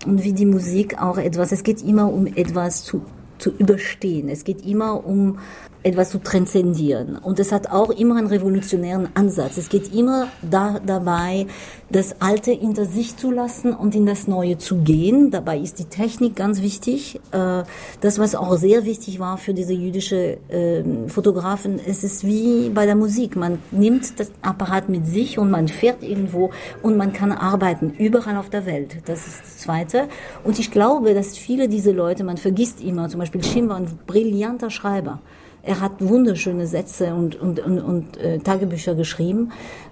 und 0.06 0.22
wie 0.22 0.32
die 0.32 0.46
Musik 0.46 1.02
auch 1.02 1.18
etwas, 1.18 1.50
es 1.50 1.64
geht 1.64 1.82
immer 1.82 2.12
um 2.12 2.26
etwas 2.28 2.84
zu 2.84 3.02
zu 3.38 3.52
überstehen. 3.58 4.28
Es 4.28 4.44
geht 4.44 4.64
immer 4.64 5.04
um 5.04 5.38
etwas 5.86 6.10
zu 6.10 6.18
transzendieren. 6.18 7.16
Und 7.16 7.38
es 7.38 7.52
hat 7.52 7.70
auch 7.70 7.90
immer 7.90 8.16
einen 8.16 8.26
revolutionären 8.26 9.08
Ansatz. 9.14 9.56
Es 9.56 9.68
geht 9.68 9.94
immer 9.94 10.26
da, 10.42 10.80
dabei, 10.84 11.46
das 11.90 12.20
Alte 12.20 12.50
hinter 12.50 12.86
sich 12.86 13.16
zu 13.16 13.30
lassen 13.30 13.72
und 13.72 13.94
in 13.94 14.04
das 14.04 14.26
Neue 14.26 14.58
zu 14.58 14.78
gehen. 14.78 15.30
Dabei 15.30 15.58
ist 15.58 15.78
die 15.78 15.84
Technik 15.84 16.34
ganz 16.34 16.60
wichtig. 16.60 17.20
Äh, 17.30 17.62
das, 18.00 18.18
was 18.18 18.34
auch 18.34 18.56
sehr 18.56 18.84
wichtig 18.84 19.20
war 19.20 19.38
für 19.38 19.54
diese 19.54 19.74
jüdische 19.74 20.38
ähm, 20.50 21.08
Fotografen, 21.08 21.78
es 21.86 22.02
ist 22.02 22.26
wie 22.26 22.68
bei 22.70 22.84
der 22.84 22.96
Musik. 22.96 23.36
Man 23.36 23.60
nimmt 23.70 24.18
das 24.18 24.32
Apparat 24.42 24.88
mit 24.88 25.06
sich 25.06 25.38
und 25.38 25.52
man 25.52 25.68
fährt 25.68 26.02
irgendwo 26.02 26.50
und 26.82 26.96
man 26.96 27.12
kann 27.12 27.30
arbeiten, 27.30 27.94
überall 27.96 28.38
auf 28.38 28.50
der 28.50 28.66
Welt. 28.66 28.96
Das 29.04 29.24
ist 29.24 29.40
das 29.44 29.58
Zweite. 29.58 30.08
Und 30.42 30.58
ich 30.58 30.72
glaube, 30.72 31.14
dass 31.14 31.38
viele 31.38 31.68
diese 31.68 31.92
Leute, 31.92 32.24
man 32.24 32.38
vergisst 32.38 32.80
immer, 32.82 33.08
zum 33.08 33.20
Beispiel 33.20 33.44
Schim 33.44 33.68
war 33.68 33.76
ein 33.76 33.86
brillanter 34.08 34.70
Schreiber. 34.70 35.20
Er 35.66 35.80
hat 35.80 35.92
wunderschöne 35.98 36.66
Sätze 36.66 37.12
und, 37.14 37.34
und, 37.40 37.58
und, 37.58 37.80
und 37.80 38.16
äh, 38.18 38.38
Tagebücher 38.38 38.94
geschrieben. 38.94 39.50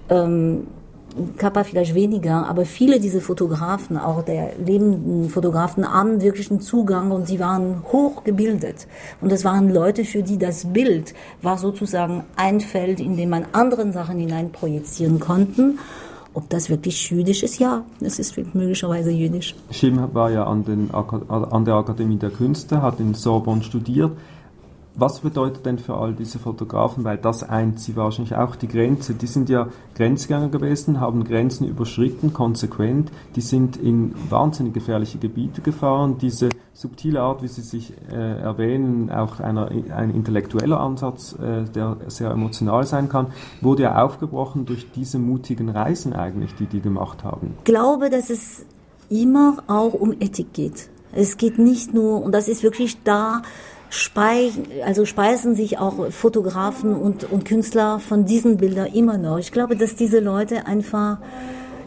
Ähm, 0.09 0.69
Kappa 1.37 1.63
vielleicht 1.63 1.95
weniger, 1.95 2.49
aber 2.49 2.65
viele 2.65 2.99
dieser 2.99 3.21
Fotografen, 3.21 3.97
auch 3.97 4.23
der 4.23 4.53
lebenden 4.65 5.29
Fotografen, 5.29 5.87
haben 5.87 6.21
wirklich 6.21 6.51
einen 6.51 6.61
Zugang 6.61 7.13
und 7.13 7.29
sie 7.29 7.39
waren 7.39 7.85
hochgebildet. 7.93 8.89
Und 9.21 9.31
das 9.31 9.45
waren 9.45 9.73
Leute, 9.73 10.05
für 10.05 10.23
die 10.23 10.39
das 10.39 10.73
Bild 10.73 11.15
war 11.41 11.57
sozusagen 11.57 12.25
ein 12.37 12.61
Feld, 12.61 12.99
in 12.99 13.17
dem 13.17 13.31
man 13.31 13.47
anderen 13.53 13.93
Sachen 13.93 14.19
hineinprojizieren 14.19 15.21
konnte. 15.21 15.75
Ob 16.35 16.49
das 16.51 16.69
wirklich 16.69 17.11
jüdisch 17.11 17.45
ist? 17.45 17.61
Ja, 17.61 17.85
es 18.01 18.19
ist 18.19 18.37
möglicherweise 18.55 19.13
jüdisch. 19.13 19.55
Schim 19.71 20.01
war 20.13 20.33
ja 20.33 20.45
an, 20.45 20.65
den, 20.65 20.91
an 20.93 21.65
der 21.65 21.75
Akademie 21.75 22.17
der 22.17 22.31
Künste, 22.31 22.83
hat 22.83 22.99
in 22.99 23.15
Sorbonne 23.15 23.63
studiert. 23.63 24.11
Was 24.97 25.21
bedeutet 25.21 25.67
denn 25.67 25.79
für 25.81 25.97
all 25.97 26.15
diese 26.15 26.39
Fotografen, 26.39 27.03
weil 27.03 27.19
das 27.19 27.43
eint 27.43 27.81
sie 27.81 27.97
wahrscheinlich 27.97 28.37
auch 28.37 28.55
die 28.55 28.69
Grenze, 28.69 29.15
die 29.15 29.27
sind 29.27 29.49
ja 29.49 29.69
Grenzgänger 29.97 30.49
gewesen, 30.49 31.01
haben 31.01 31.25
Grenzen 31.25 31.67
überschritten, 31.67 32.33
konsequent, 32.33 33.11
die 33.35 33.41
sind 33.41 33.77
in 33.77 34.15
wahnsinnig 34.31 34.73
gefährliche 34.73 35.19
Gebiete 35.19 35.63
gefahren, 35.63 36.19
diese 36.21 36.51
subtile 36.73 37.23
Art, 37.23 37.43
wie 37.43 37.49
Sie 37.49 37.63
sich 37.63 37.93
äh, 38.13 38.41
erwähnen, 38.41 39.11
auch 39.11 39.41
einer, 39.41 39.69
ein 39.69 40.11
intellektueller 40.11 40.79
Ansatz, 40.79 41.35
äh, 41.41 41.65
der 41.65 41.97
sehr 42.07 42.31
emotional 42.31 42.87
sein 42.87 43.09
kann, 43.09 43.29
wurde 43.61 43.85
ja 43.85 44.05
aufgebrochen 44.05 44.65
durch 44.65 44.93
diese 44.93 45.19
mutigen 45.19 45.71
Reisen 45.71 46.13
eigentlich, 46.13 46.55
die 46.55 46.67
die 46.67 46.81
gemacht 46.81 47.25
haben. 47.25 47.55
Ich 47.59 47.65
glaube, 47.65 48.11
dass 48.11 48.31
es 48.31 48.65
immer 49.09 49.57
auch 49.67 49.95
um 49.95 50.13
Ethik 50.13 50.53
geht. 50.53 50.89
Es 51.13 51.37
geht 51.37 51.59
nicht 51.59 51.95
nur, 51.95 52.23
und 52.23 52.33
das 52.33 52.49
ist 52.49 52.63
wirklich 52.63 53.03
da, 53.05 53.43
also 54.85 55.05
speisen 55.05 55.55
sich 55.55 55.79
auch 55.79 56.11
Fotografen 56.11 56.95
und, 56.95 57.31
und 57.31 57.45
Künstler 57.45 58.01
von 58.01 58.25
diesen 58.25 58.57
Bildern 58.57 58.87
immer 58.93 59.19
noch. 59.19 59.39
Ich 59.39 59.53
glaube, 59.53 59.77
dass 59.77 59.95
diese 59.95 60.21
Leute 60.21 60.67
einfach, 60.67 61.19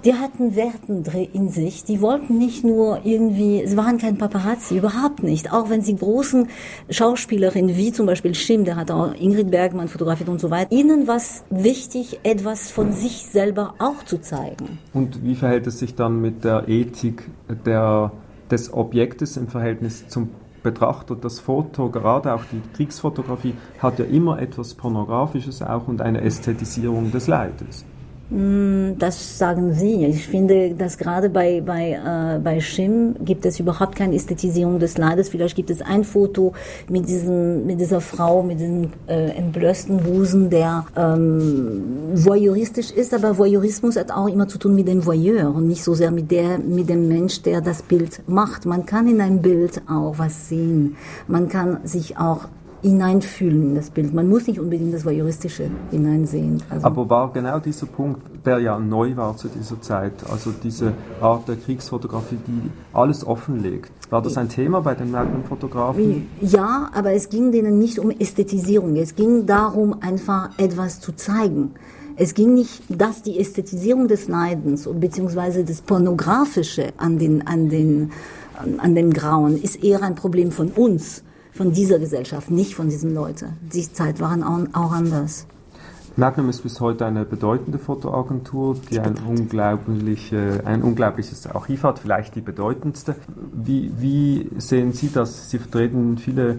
die 0.06 0.14
hatten 0.14 0.56
Werten 0.56 1.04
in 1.34 1.50
sich. 1.50 1.84
Die 1.84 2.02
wollten 2.02 2.38
nicht 2.38 2.64
nur 2.64 3.02
irgendwie, 3.04 3.62
es 3.62 3.76
waren 3.76 3.98
kein 3.98 4.18
Paparazzi, 4.18 4.78
überhaupt 4.78 5.24
nicht. 5.24 5.52
Auch 5.52 5.70
wenn 5.70 5.82
sie 5.82 5.96
großen 5.96 6.48
Schauspielerinnen 6.90 7.76
wie 7.76 7.92
zum 7.92 8.06
Beispiel 8.06 8.34
Schim, 8.36 8.64
der 8.64 8.78
hat 8.78 8.90
auch 8.90 9.14
Ingrid 9.14 9.52
Bergmann 9.52 9.88
fotografiert 9.88 10.30
und 10.30 10.40
so 10.40 10.50
weiter, 10.50 10.72
ihnen 10.72 11.08
war 11.08 11.22
wichtig, 11.50 12.20
etwas 12.24 12.72
von 12.72 12.94
sich 12.94 13.26
selber 13.26 13.74
auch 13.80 14.04
zu 14.04 14.20
zeigen. 14.20 14.80
Und 14.94 15.24
wie 15.24 15.36
verhält 15.36 15.68
es 15.68 15.80
sich 15.80 15.96
dann 15.96 16.22
mit 16.22 16.44
der 16.44 16.70
Ethik 16.70 17.30
der, 17.66 18.12
des 18.50 18.72
Objektes 18.72 19.36
im 19.36 19.48
Verhältnis 19.48 20.08
zum 20.08 20.30
betrachtet, 20.64 21.24
das 21.24 21.40
Foto, 21.40 21.90
gerade 21.90 22.34
auch 22.34 22.44
die 22.52 22.62
Kriegsfotografie, 22.76 23.54
hat 23.80 24.00
ja 24.00 24.06
immer 24.06 24.40
etwas 24.40 24.74
Pornografisches 24.74 25.62
auch 25.62 25.88
und 25.88 26.02
eine 26.02 26.22
Ästhetisierung 26.22 27.12
des 27.12 27.28
Leides. 27.28 27.86
Mm, 28.30 28.98
das 29.00 29.38
sagen 29.38 29.74
Sie. 29.74 30.06
Ich 30.06 30.28
finde, 30.28 30.72
dass 30.72 30.98
gerade 30.98 31.30
bei, 31.30 31.62
bei, 31.62 31.92
äh, 31.94 32.40
bei 32.40 32.60
Schim 32.60 33.16
gibt 33.24 33.46
es 33.46 33.60
überhaupt 33.60 33.96
keine 33.96 34.16
Ästhetisierung 34.16 34.80
des 34.80 34.98
Leides. 34.98 35.30
Vielleicht 35.30 35.56
gibt 35.56 35.70
es 35.70 35.82
ein 35.82 36.04
Foto 36.04 36.54
mit, 36.90 37.08
diesem, 37.08 37.66
mit 37.66 37.80
dieser 37.80 38.02
Frau, 38.02 38.44
mit 38.44 38.60
diesem 38.60 38.90
äh, 39.08 39.30
entblößten 39.30 39.98
Busen, 39.98 40.50
der 40.50 40.86
ähm, 40.98 41.84
voyeuristisch 42.16 42.92
ist, 42.92 43.14
aber 43.14 43.38
Voyeurismus 43.38 43.96
hat 43.96 44.12
auch 44.12 44.28
immer 44.28 44.50
zu 44.50 44.58
tun 44.58 44.76
mit 44.76 44.90
dem 44.90 45.06
Voyeur 45.06 45.56
und 45.56 45.68
nicht 45.68 45.84
so 45.84 45.94
sehr 45.94 46.12
mit, 46.12 46.30
der, 46.30 46.58
mit 46.58 46.90
dem 46.90 47.08
Mensch, 47.08 47.42
der 47.44 47.62
das 47.62 47.82
Bild 47.82 48.24
macht. 48.28 48.66
Man 48.66 48.86
kann 48.86 49.08
in 49.08 49.22
einem 49.22 49.42
Bild 49.42 49.82
auch 49.90 50.16
was 50.18 50.50
sehen. 50.50 50.98
Man 51.28 51.48
kann 51.48 51.78
sich 51.86 52.18
auch 52.18 52.50
hineinfühlen 52.82 53.64
in 53.64 53.76
das 53.76 53.90
Bild. 53.90 54.14
Man 54.14 54.30
muss 54.30 54.48
nicht 54.48 54.60
unbedingt 54.60 54.94
das 54.94 55.06
Voyeuristische 55.06 55.70
hineinsehen. 55.92 56.62
Also 56.70 56.86
Aber 56.86 57.10
war 57.10 57.32
genau 57.34 57.60
dieser 57.60 57.88
Punkt, 57.88 58.22
der 58.46 58.60
ja 58.60 58.80
neu 58.80 59.16
war 59.16 59.36
zu 59.36 59.48
dieser 59.48 59.82
Zeit, 59.82 60.14
also 60.32 60.52
diese 60.64 60.94
Art 61.20 61.48
der 61.48 61.56
Kriegsfotografie, 61.56 62.38
die 62.48 62.70
alles 62.94 63.26
offenlegt. 63.26 63.92
War 64.10 64.22
das 64.22 64.38
ein 64.38 64.50
Thema 64.50 64.82
bei 64.82 64.96
den 64.96 65.12
Magnum-Fotografen? 65.12 66.28
Ja, 66.40 66.90
aber 66.94 67.14
es 67.14 67.30
ging 67.30 67.52
denen 67.52 67.80
nicht 67.80 68.00
um 68.00 68.12
Ästhetisierung. 68.12 68.96
Es 68.96 69.16
ging 69.16 69.46
darum, 69.46 70.02
einfach 70.02 70.50
etwas 70.58 71.02
zu 71.02 71.14
zeigen. 71.14 71.72
Es 72.16 72.34
ging 72.34 72.54
nicht, 72.54 72.84
dass 72.90 73.22
die 73.22 73.40
Ästhetisierung 73.40 74.08
des 74.08 74.28
Neidens 74.28 74.90
beziehungsweise 74.92 75.64
das 75.64 75.82
Pornografische 75.82 76.94
an 76.98 77.20
den, 77.20 77.46
an 77.46 77.70
den, 77.70 78.12
an 78.78 78.96
den 78.96 79.14
Grauen 79.14 79.62
ist 79.62 79.84
eher 79.84 80.02
ein 80.02 80.16
Problem 80.16 80.52
von 80.52 80.70
uns 80.70 81.24
von 81.58 81.74
dieser 81.74 82.00
Gesellschaft, 82.00 82.50
nicht 82.52 82.76
von 82.76 82.88
diesen 82.90 83.14
Leuten. 83.14 83.58
Die 83.74 83.92
Zeit 83.92 84.22
waren 84.22 84.44
auch 84.44 84.92
anders. 84.92 85.48
Magnum 86.20 86.50
ist 86.50 86.64
bis 86.64 86.80
heute 86.82 87.06
eine 87.06 87.26
bedeutende 87.26 87.78
Fotoagentur, 87.78 88.78
die 88.90 89.00
ein, 89.00 89.18
unglaubliche, 89.28 90.62
ein 90.66 90.82
unglaubliches 90.82 91.46
Archiv 91.46 91.84
hat, 91.84 92.00
vielleicht 92.00 92.34
die 92.34 92.42
bedeutendste. 92.42 93.16
Wie, 93.54 93.92
wie 94.00 94.50
sehen 94.58 94.94
Sie 94.94 95.12
das? 95.12 95.52
Sie 95.52 95.60
vertreten 95.60 96.18
viele 96.18 96.58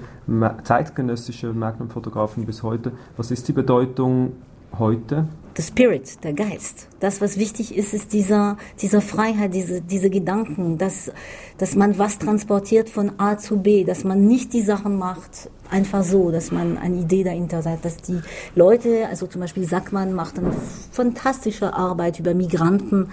zeitgenössische 0.63 1.53
Magnum-Fotografen 1.53 2.47
bis 2.47 2.63
heute. 2.63 2.93
Was 3.17 3.33
ist 3.33 3.49
die 3.49 3.53
Bedeutung 3.53 4.35
heute? 4.79 5.27
The 5.59 5.65
Spirit, 5.65 6.23
der 6.23 6.35
Geist. 6.35 6.87
Das, 7.01 7.21
was 7.21 7.37
wichtig 7.37 7.77
ist, 7.77 7.93
ist 7.93 8.13
dieser, 8.13 8.59
dieser 8.81 9.01
Freiheit, 9.01 9.55
diese, 9.55 9.81
diese 9.81 10.09
Gedanken, 10.09 10.79
dass, 10.79 11.11
dass 11.59 11.75
man 11.75 11.99
was 11.99 12.21
transportiert 12.21 12.89
von 12.89 13.19
A 13.19 13.39
zu 13.39 13.59
B, 13.59 13.83
dass 13.83 14.05
man 14.05 14.29
nicht 14.29 14.53
die 14.53 14.63
Sachen 14.63 14.97
macht 14.97 15.51
einfach 15.69 16.05
so, 16.05 16.31
dass 16.31 16.53
man 16.53 16.79
eine 16.79 16.99
Idee 16.99 17.25
dahinter 17.25 17.65
hat, 17.65 17.85
dass 17.85 17.97
die 17.97 18.21
Leute, 18.55 19.09
also 19.09 19.27
zum 19.27 19.41
Beispiel 19.41 19.65
Sackmann 19.65 20.13
macht 20.13 20.39
eine 20.39 20.53
fantastische 20.93 21.75
Arbeit 21.75 22.21
über 22.21 22.35
Migranten 22.35 23.09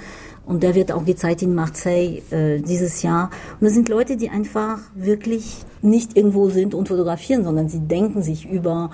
und 0.46 0.62
der 0.62 0.76
wird 0.76 0.92
auch 0.92 1.04
gezeigt 1.04 1.42
in 1.42 1.56
Marseille 1.56 2.22
äh, 2.30 2.60
dieses 2.62 3.02
Jahr. 3.02 3.32
Und 3.60 3.66
das 3.66 3.74
sind 3.74 3.90
Leute, 3.90 4.18
die 4.18 4.30
einfach 4.30 4.80
wirklich 4.94 5.58
nicht 5.82 6.16
irgendwo 6.16 6.50
sind 6.50 6.76
und 6.76 6.90
fotografieren, 6.90 7.44
sondern 7.44 7.70
sie 7.70 7.80
denken 7.80 8.22
sich 8.22 8.48
über 8.48 8.92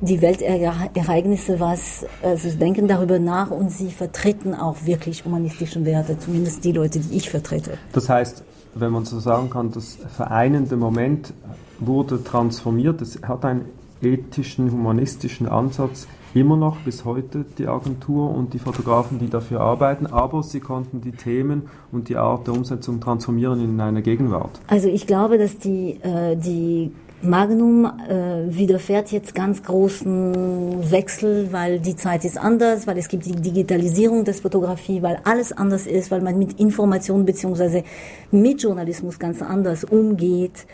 die 0.00 0.22
Weltereignisse 0.22 1.60
was, 1.60 2.06
also 2.22 2.48
sie 2.48 2.56
denken 2.56 2.88
darüber 2.88 3.18
nach 3.18 3.50
und 3.50 3.70
sie 3.70 3.90
vertreten 3.90 4.54
auch 4.54 4.76
wirklich 4.84 5.24
humanistische 5.24 5.84
Werte, 5.84 6.18
zumindest 6.18 6.64
die 6.64 6.72
Leute, 6.72 7.00
die 7.00 7.16
ich 7.16 7.28
vertrete. 7.28 7.72
Das 7.92 8.08
heißt, 8.08 8.42
wenn 8.74 8.92
man 8.92 9.04
so 9.04 9.18
sagen 9.20 9.50
kann, 9.50 9.72
das 9.72 9.98
vereinende 10.16 10.76
Moment 10.76 11.34
wurde 11.78 12.22
transformiert, 12.22 13.02
es 13.02 13.20
hat 13.22 13.44
einen 13.44 13.66
ethischen, 14.02 14.70
humanistischen 14.70 15.48
Ansatz, 15.48 16.06
immer 16.32 16.56
noch 16.56 16.76
bis 16.78 17.04
heute 17.04 17.44
die 17.58 17.66
Agentur 17.66 18.30
und 18.30 18.54
die 18.54 18.58
Fotografen, 18.58 19.18
die 19.18 19.28
dafür 19.28 19.60
arbeiten, 19.60 20.06
aber 20.06 20.42
sie 20.42 20.60
konnten 20.60 21.00
die 21.00 21.12
Themen 21.12 21.68
und 21.90 22.08
die 22.08 22.16
Art 22.16 22.46
der 22.46 22.54
Umsetzung 22.54 23.00
transformieren 23.00 23.62
in 23.62 23.80
eine 23.80 24.00
Gegenwart. 24.00 24.60
Also 24.68 24.88
ich 24.88 25.06
glaube, 25.06 25.38
dass 25.38 25.58
die, 25.58 25.98
äh, 26.02 26.36
die 26.36 26.92
Magnum 27.22 27.84
äh, 27.84 28.56
widerfährt 28.56 29.12
jetzt 29.12 29.34
ganz 29.34 29.62
großen 29.62 30.90
Wechsel, 30.90 31.52
weil 31.52 31.78
die 31.78 31.94
Zeit 31.94 32.24
ist 32.24 32.38
anders, 32.38 32.86
weil 32.86 32.96
es 32.96 33.08
gibt 33.08 33.26
die 33.26 33.32
Digitalisierung 33.32 34.24
des 34.24 34.40
Fotografie, 34.40 35.02
weil 35.02 35.18
alles 35.24 35.52
anders 35.52 35.86
ist, 35.86 36.10
weil 36.10 36.22
man 36.22 36.38
mit 36.38 36.58
Informationen 36.58 37.26
beziehungsweise 37.26 37.84
mit 38.30 38.62
Journalismus 38.62 39.18
ganz 39.18 39.42
anders 39.42 39.84
umgeht 39.84 40.64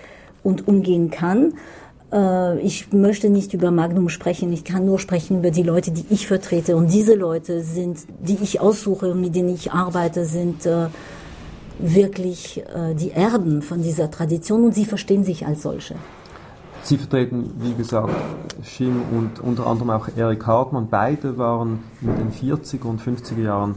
und 0.44 0.68
umgehen 0.68 1.10
kann. 1.10 1.54
Äh, 2.12 2.60
ich 2.60 2.92
möchte 2.92 3.28
nicht 3.28 3.52
über 3.52 3.72
Magnum 3.72 4.08
sprechen, 4.08 4.52
ich 4.52 4.62
kann 4.62 4.86
nur 4.86 5.00
sprechen 5.00 5.38
über 5.38 5.50
die 5.50 5.64
Leute, 5.64 5.90
die 5.90 6.04
ich 6.10 6.28
vertrete. 6.28 6.76
Und 6.76 6.92
diese 6.92 7.14
Leute 7.14 7.62
sind, 7.62 7.98
die 8.20 8.38
ich 8.40 8.60
aussuche 8.60 9.10
und 9.10 9.20
mit 9.20 9.34
denen 9.34 9.52
ich 9.52 9.72
arbeite, 9.72 10.24
sind 10.24 10.64
äh, 10.64 10.86
wirklich 11.80 12.62
äh, 12.72 12.94
die 12.94 13.10
Erben 13.10 13.62
von 13.62 13.82
dieser 13.82 14.12
Tradition 14.12 14.64
und 14.64 14.76
sie 14.76 14.84
verstehen 14.84 15.24
sich 15.24 15.44
als 15.44 15.62
solche. 15.62 15.96
Sie 16.86 16.98
vertreten, 16.98 17.50
wie 17.58 17.74
gesagt, 17.74 18.14
Schim 18.62 19.02
und 19.10 19.40
unter 19.40 19.66
anderem 19.66 19.90
auch 19.90 20.08
Erik 20.16 20.46
Hartmann. 20.46 20.86
Beide 20.88 21.36
waren 21.36 21.80
in 22.00 22.14
den 22.14 22.30
40er 22.30 22.84
und 22.84 23.02
50er 23.02 23.42
Jahren 23.42 23.74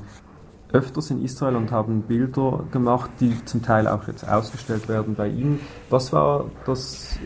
öfters 0.72 1.10
in 1.10 1.24
Israel 1.24 1.56
und 1.56 1.72
haben 1.72 2.04
Bilder 2.04 2.66
gemacht, 2.72 3.10
die 3.20 3.34
zum 3.46 3.64
Teil 3.64 3.88
auch 3.88 4.08
jetzt 4.08 4.30
ausgestellt 4.30 4.88
werden 4.88 5.16
bei 5.16 5.28
Ihnen. 5.28 5.60
Was 5.90 6.14
war 6.14 6.46
das 6.68 7.18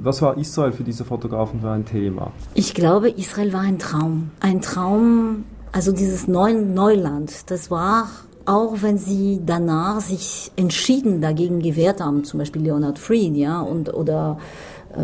Was 0.00 0.20
war 0.22 0.36
Israel 0.36 0.72
für 0.72 0.82
diese 0.82 1.04
Fotografen 1.04 1.60
für 1.60 1.70
ein 1.70 1.84
Thema? 1.84 2.32
Ich 2.54 2.74
glaube, 2.74 3.08
Israel 3.08 3.52
war 3.52 3.60
ein 3.60 3.78
Traum. 3.78 4.32
Ein 4.40 4.60
Traum, 4.60 5.44
also 5.70 5.92
dieses 5.92 6.26
Neuland, 6.26 7.48
das 7.48 7.70
war 7.70 8.08
auch 8.44 8.82
wenn 8.82 8.98
sie 8.98 9.40
danach 9.44 10.00
sich 10.00 10.50
entschieden 10.56 11.20
dagegen 11.20 11.60
gewehrt 11.60 12.00
haben, 12.00 12.24
zum 12.24 12.38
Beispiel 12.38 12.62
Leonard 12.62 12.98
Fried, 12.98 13.36
ja, 13.36 13.60
und 13.60 13.94
oder 13.94 14.38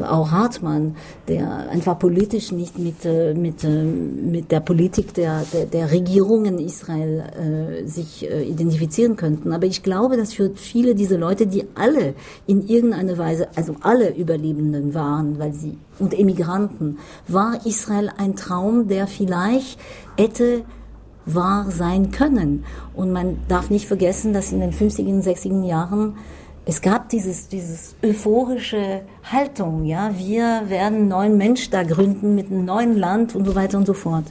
auch 0.09 0.31
Hartmann, 0.31 0.97
der 1.29 1.69
einfach 1.71 1.99
politisch 1.99 2.53
nicht 2.53 2.79
mit, 2.79 3.05
äh, 3.05 3.35
mit, 3.35 3.65
äh, 3.65 3.85
mit 3.85 4.51
der 4.51 4.61
Politik 4.61 5.15
der, 5.15 5.45
der, 5.53 5.67
der 5.67 5.91
Regierungen 5.91 6.59
Israel 6.59 7.83
äh, 7.83 7.87
sich 7.87 8.29
äh, 8.31 8.43
identifizieren 8.45 9.17
könnten. 9.17 9.53
Aber 9.53 9.67
ich 9.67 9.83
glaube, 9.83 10.17
dass 10.17 10.35
für 10.35 10.51
viele 10.55 10.95
dieser 10.95 11.19
Leute, 11.19 11.47
die 11.47 11.65
alle 11.75 12.15
in 12.47 12.67
irgendeiner 12.67 13.19
Weise, 13.19 13.49
also 13.57 13.77
alle 13.81 14.15
Überlebenden 14.15 14.95
waren, 14.95 15.39
weil 15.39 15.53
sie 15.53 15.79
und 15.99 16.19
Emigranten, 16.19 16.99
war 17.27 17.67
Israel 17.67 18.11
ein 18.17 18.37
Traum, 18.37 18.89
der 18.89 19.07
vielleicht 19.07 19.79
hätte 20.17 20.65
wahr 21.35 21.67
sein 21.71 22.11
können. 22.11 22.65
Und 22.95 23.13
man 23.13 23.39
darf 23.49 23.71
nicht 23.71 23.87
vergessen, 23.87 24.33
dass 24.33 24.53
in 24.53 24.61
den 24.61 24.73
50er 24.73 25.07
und 25.07 25.25
60er 25.25 25.65
Jahren 25.65 26.15
es 26.69 26.83
gab 26.83 27.09
dieses, 27.09 27.49
dieses 27.49 27.97
euphorische 28.05 29.01
Haltung, 29.25 29.87
ja, 29.87 30.11
wir 30.19 30.69
werden 30.69 30.97
einen 30.97 31.09
neuen 31.09 31.39
Mensch 31.39 31.71
da 31.71 31.83
gründen 31.83 32.35
mit 32.35 32.51
einem 32.51 32.67
neuen 32.67 32.99
Land 32.99 33.35
und 33.35 33.47
so 33.47 33.55
weiter 33.55 33.79
und 33.79 33.87
so 33.87 33.95
fort. 33.95 34.27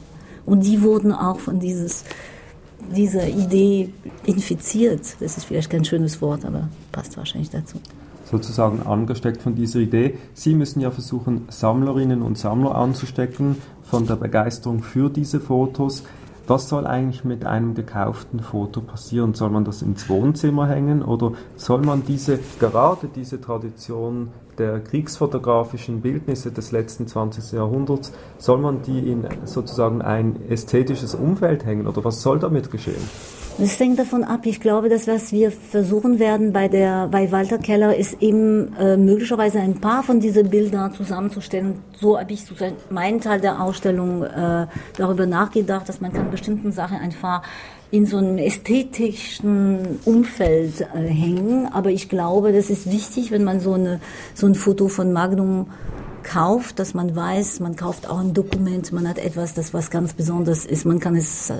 Und 0.45 0.63
die 0.63 0.83
wurden 0.83 1.13
auch 1.13 1.39
von 1.39 1.59
dieses, 1.59 2.05
dieser 2.95 3.27
Idee 3.27 3.91
infiziert. 4.23 5.01
Das 5.19 5.35
ist 5.35 5.45
vielleicht 5.45 5.71
kein 5.71 5.83
schönes 5.83 6.21
Wort, 6.21 6.45
aber 6.45 6.69
passt 6.91 7.17
wahrscheinlich 7.17 7.49
dazu. 7.49 7.79
Sozusagen 8.29 8.83
angesteckt 8.85 9.41
von 9.41 9.55
dieser 9.55 9.79
Idee. 9.79 10.19
Sie 10.35 10.53
müssen 10.53 10.79
ja 10.79 10.91
versuchen, 10.91 11.47
Sammlerinnen 11.49 12.21
und 12.21 12.37
Sammler 12.37 12.75
anzustecken 12.75 13.55
von 13.89 14.05
der 14.05 14.15
Begeisterung 14.15 14.83
für 14.83 15.09
diese 15.09 15.39
Fotos. 15.39 16.03
Was 16.49 16.69
soll 16.69 16.87
eigentlich 16.87 17.25
mit 17.25 17.45
einem 17.45 17.75
gekauften 17.75 18.39
Foto 18.39 18.79
passieren? 18.79 19.33
Soll 19.33 19.49
man 19.49 19.65
das 19.65 19.81
ins 19.81 20.07
Wohnzimmer 20.07 20.65
hängen 20.65 21.01
oder 21.01 21.33
soll 21.57 21.81
man 21.81 22.05
diese, 22.05 22.39
gerade 22.57 23.09
diese 23.13 23.41
Tradition 23.41 24.29
der 24.57 24.79
kriegsfotografischen 24.79 25.99
Bildnisse 25.99 26.53
des 26.53 26.71
letzten 26.71 27.05
20. 27.05 27.51
Jahrhunderts, 27.51 28.13
soll 28.37 28.59
man 28.59 28.81
die 28.81 29.11
in 29.11 29.27
sozusagen 29.43 30.01
ein 30.01 30.37
ästhetisches 30.47 31.15
Umfeld 31.15 31.65
hängen 31.65 31.85
oder 31.85 32.05
was 32.05 32.21
soll 32.21 32.39
damit 32.39 32.71
geschehen? 32.71 33.03
Das 33.59 33.79
hängt 33.79 33.97
davon 33.97 34.23
ab. 34.23 34.41
Ich 34.43 34.59
glaube, 34.59 34.87
dass 34.87 35.07
was 35.07 35.31
wir 35.31 35.51
versuchen 35.51 36.19
werden 36.19 36.53
bei 36.53 36.67
der 36.67 37.07
bei 37.07 37.31
Walter 37.31 37.57
Keller 37.57 37.95
ist 37.95 38.21
eben 38.21 38.75
äh, 38.77 38.97
möglicherweise 38.97 39.59
ein 39.59 39.81
paar 39.81 40.03
von 40.03 40.19
diesen 40.19 40.51
Bildern 40.51 40.93
zusammenzustellen. 40.93 41.79
So 41.99 42.19
habe 42.19 42.33
ich 42.33 42.41
sozusagen 42.41 42.75
meinen 42.91 43.19
Teil 43.19 43.41
der 43.41 43.59
Ausstellung 43.59 44.21
äh, 44.23 44.67
darüber 44.95 45.25
nachgedacht, 45.25 45.89
dass 45.89 46.01
man 46.01 46.13
kann 46.13 46.29
bestimmten 46.29 46.71
Sachen 46.71 46.97
einfach 46.99 47.41
in 47.89 48.05
so 48.05 48.17
einem 48.17 48.37
ästhetischen 48.37 49.99
Umfeld 50.05 50.81
äh, 50.81 51.07
hängen. 51.07 51.67
Aber 51.73 51.89
ich 51.89 52.09
glaube, 52.09 52.53
das 52.53 52.69
ist 52.69 52.91
wichtig, 52.91 53.31
wenn 53.31 53.43
man 53.43 53.59
so 53.59 53.73
eine 53.73 53.99
so 54.35 54.45
ein 54.45 54.53
Foto 54.53 54.87
von 54.87 55.13
Magnum 55.13 55.65
kauft, 56.27 56.79
dass 56.79 56.93
man 56.93 57.15
weiß, 57.15 57.61
man 57.61 57.75
kauft 57.75 58.09
auch 58.09 58.19
ein 58.19 58.33
Dokument, 58.33 58.91
man 58.91 59.07
hat 59.07 59.17
etwas, 59.17 59.53
das 59.53 59.73
was 59.73 59.89
ganz 59.89 60.13
Besonderes 60.13 60.65
ist. 60.65 60.85
Man 60.85 60.99
kann 60.99 61.15
es 61.15 61.51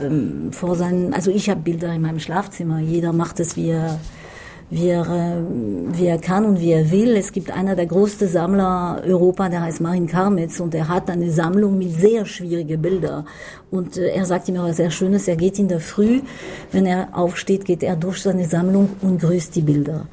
ähm, 0.00 0.52
vor 0.52 0.74
seinen, 0.74 1.12
also 1.12 1.30
ich 1.30 1.50
habe 1.50 1.60
Bilder 1.60 1.92
in 1.92 2.00
meinem 2.00 2.18
Schlafzimmer. 2.18 2.80
Jeder 2.80 3.12
macht 3.12 3.40
es, 3.40 3.56
wie 3.56 3.68
er, 3.68 4.00
wie 4.70 4.88
er, 4.88 5.02
äh, 5.02 5.98
wie 5.98 6.06
er 6.06 6.18
kann 6.18 6.46
und 6.46 6.60
wie 6.60 6.72
er 6.72 6.90
will. 6.90 7.14
Es 7.14 7.30
gibt 7.30 7.50
einer 7.50 7.76
der 7.76 7.84
größten 7.84 8.26
Sammler 8.26 9.02
Europa, 9.06 9.50
der 9.50 9.60
heißt 9.60 9.82
Marin 9.82 10.06
Karmitz 10.06 10.60
und 10.60 10.74
er 10.74 10.88
hat 10.88 11.10
eine 11.10 11.30
Sammlung 11.30 11.76
mit 11.76 11.92
sehr 11.92 12.24
schwierigen 12.24 12.80
Bildern. 12.80 13.26
Und 13.70 13.98
äh, 13.98 14.08
er 14.08 14.24
sagt 14.24 14.48
mir 14.48 14.62
was 14.62 14.78
sehr 14.78 14.90
Schönes, 14.90 15.28
er 15.28 15.36
geht 15.36 15.58
in 15.58 15.68
der 15.68 15.80
Früh, 15.80 16.22
wenn 16.72 16.86
er 16.86 17.08
aufsteht, 17.12 17.66
geht 17.66 17.82
er 17.82 17.96
durch 17.96 18.22
seine 18.22 18.46
Sammlung 18.46 18.88
und 19.02 19.20
grüßt 19.20 19.54
die 19.54 19.62
Bilder. 19.62 20.06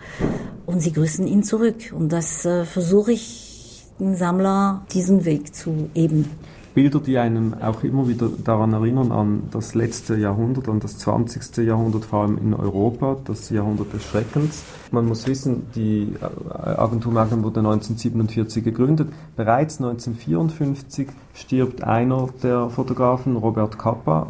Und 0.65 0.81
sie 0.81 0.91
grüßen 0.91 1.25
ihn 1.25 1.43
zurück. 1.43 1.93
Und 1.97 2.11
das 2.11 2.45
äh, 2.45 2.65
versuche 2.65 3.13
ich 3.13 3.52
Sammler 3.99 4.81
diesen 4.91 5.25
Weg 5.25 5.53
zu 5.55 5.89
eben. 5.95 6.29
Bilder, 6.73 6.99
die 6.99 7.19
einen 7.19 7.53
auch 7.61 7.83
immer 7.83 8.07
wieder 8.07 8.29
daran 8.43 8.73
erinnern, 8.73 9.11
an 9.11 9.43
das 9.51 9.75
letzte 9.75 10.15
Jahrhundert, 10.15 10.67
an 10.67 10.79
das 10.79 10.97
20. 10.97 11.57
Jahrhundert, 11.57 12.03
vor 12.03 12.23
allem 12.23 12.39
in 12.39 12.55
Europa, 12.55 13.17
das 13.25 13.51
Jahrhundert 13.51 13.93
des 13.93 14.03
Schreckens. 14.03 14.63
Man 14.91 15.07
muss 15.07 15.27
wissen, 15.27 15.67
die 15.75 16.13
Agentur 16.49 17.11
Magnum 17.11 17.43
wurde 17.43 17.59
1947 17.59 18.63
gegründet. 18.63 19.09
Bereits 19.35 19.77
1954 19.79 21.09
stirbt 21.35 21.83
einer 21.83 22.29
der 22.41 22.69
Fotografen, 22.69 23.35
Robert 23.35 23.77
Capa, 23.77 24.29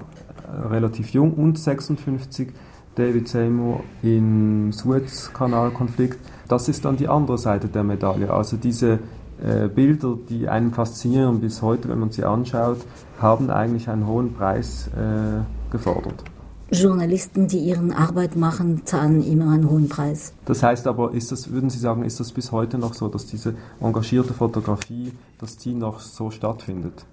relativ 0.70 1.12
jung, 1.12 1.34
und 1.34 1.58
56 1.58 2.50
David 2.96 3.28
Seymour 3.30 3.84
im 4.04 4.74
Suezkanalkonflikt. 4.74 6.20
Das 6.50 6.68
ist 6.68 6.84
dann 6.84 6.98
die 6.98 7.08
andere 7.08 7.38
Seite 7.38 7.70
der 7.70 7.84
Medaille. 7.84 8.32
Also 8.32 8.58
diese 8.58 9.00
äh, 9.42 9.68
Bilder, 9.68 10.18
die 10.30 10.48
einen 10.48 10.72
faszinieren 10.74 11.40
bis 11.40 11.62
heute, 11.62 11.90
wenn 11.90 12.00
man 12.00 12.12
sie 12.12 12.24
anschaut, 12.24 12.80
haben 13.20 13.50
eigentlich 13.50 13.90
einen 13.90 14.08
hohen 14.08 14.34
Preis 14.34 14.90
äh, 14.96 15.72
gefordert. 15.72 16.24
Journalisten, 16.72 17.48
die 17.48 17.60
ihren 17.60 17.92
Arbeit 17.92 18.36
machen, 18.36 18.82
zahlen 18.86 19.24
immer 19.24 19.52
einen 19.52 19.70
hohen 19.70 19.90
Preis. 19.90 20.34
Das 20.46 20.64
heißt 20.64 20.88
aber, 20.88 21.14
ist 21.14 21.32
das, 21.32 21.52
würden 21.52 21.70
Sie 21.70 21.78
sagen, 21.78 22.04
ist 22.04 22.20
das 22.20 22.32
bis 22.32 22.52
heute 22.52 22.78
noch 22.78 22.94
so, 22.94 23.08
dass 23.10 23.26
diese 23.28 23.54
engagierte 23.80 24.34
Fotografie, 24.34 25.12
dass 25.40 25.58
die 25.58 25.74
noch 25.74 26.00
so 26.00 26.32
stattfindet? 26.32 27.06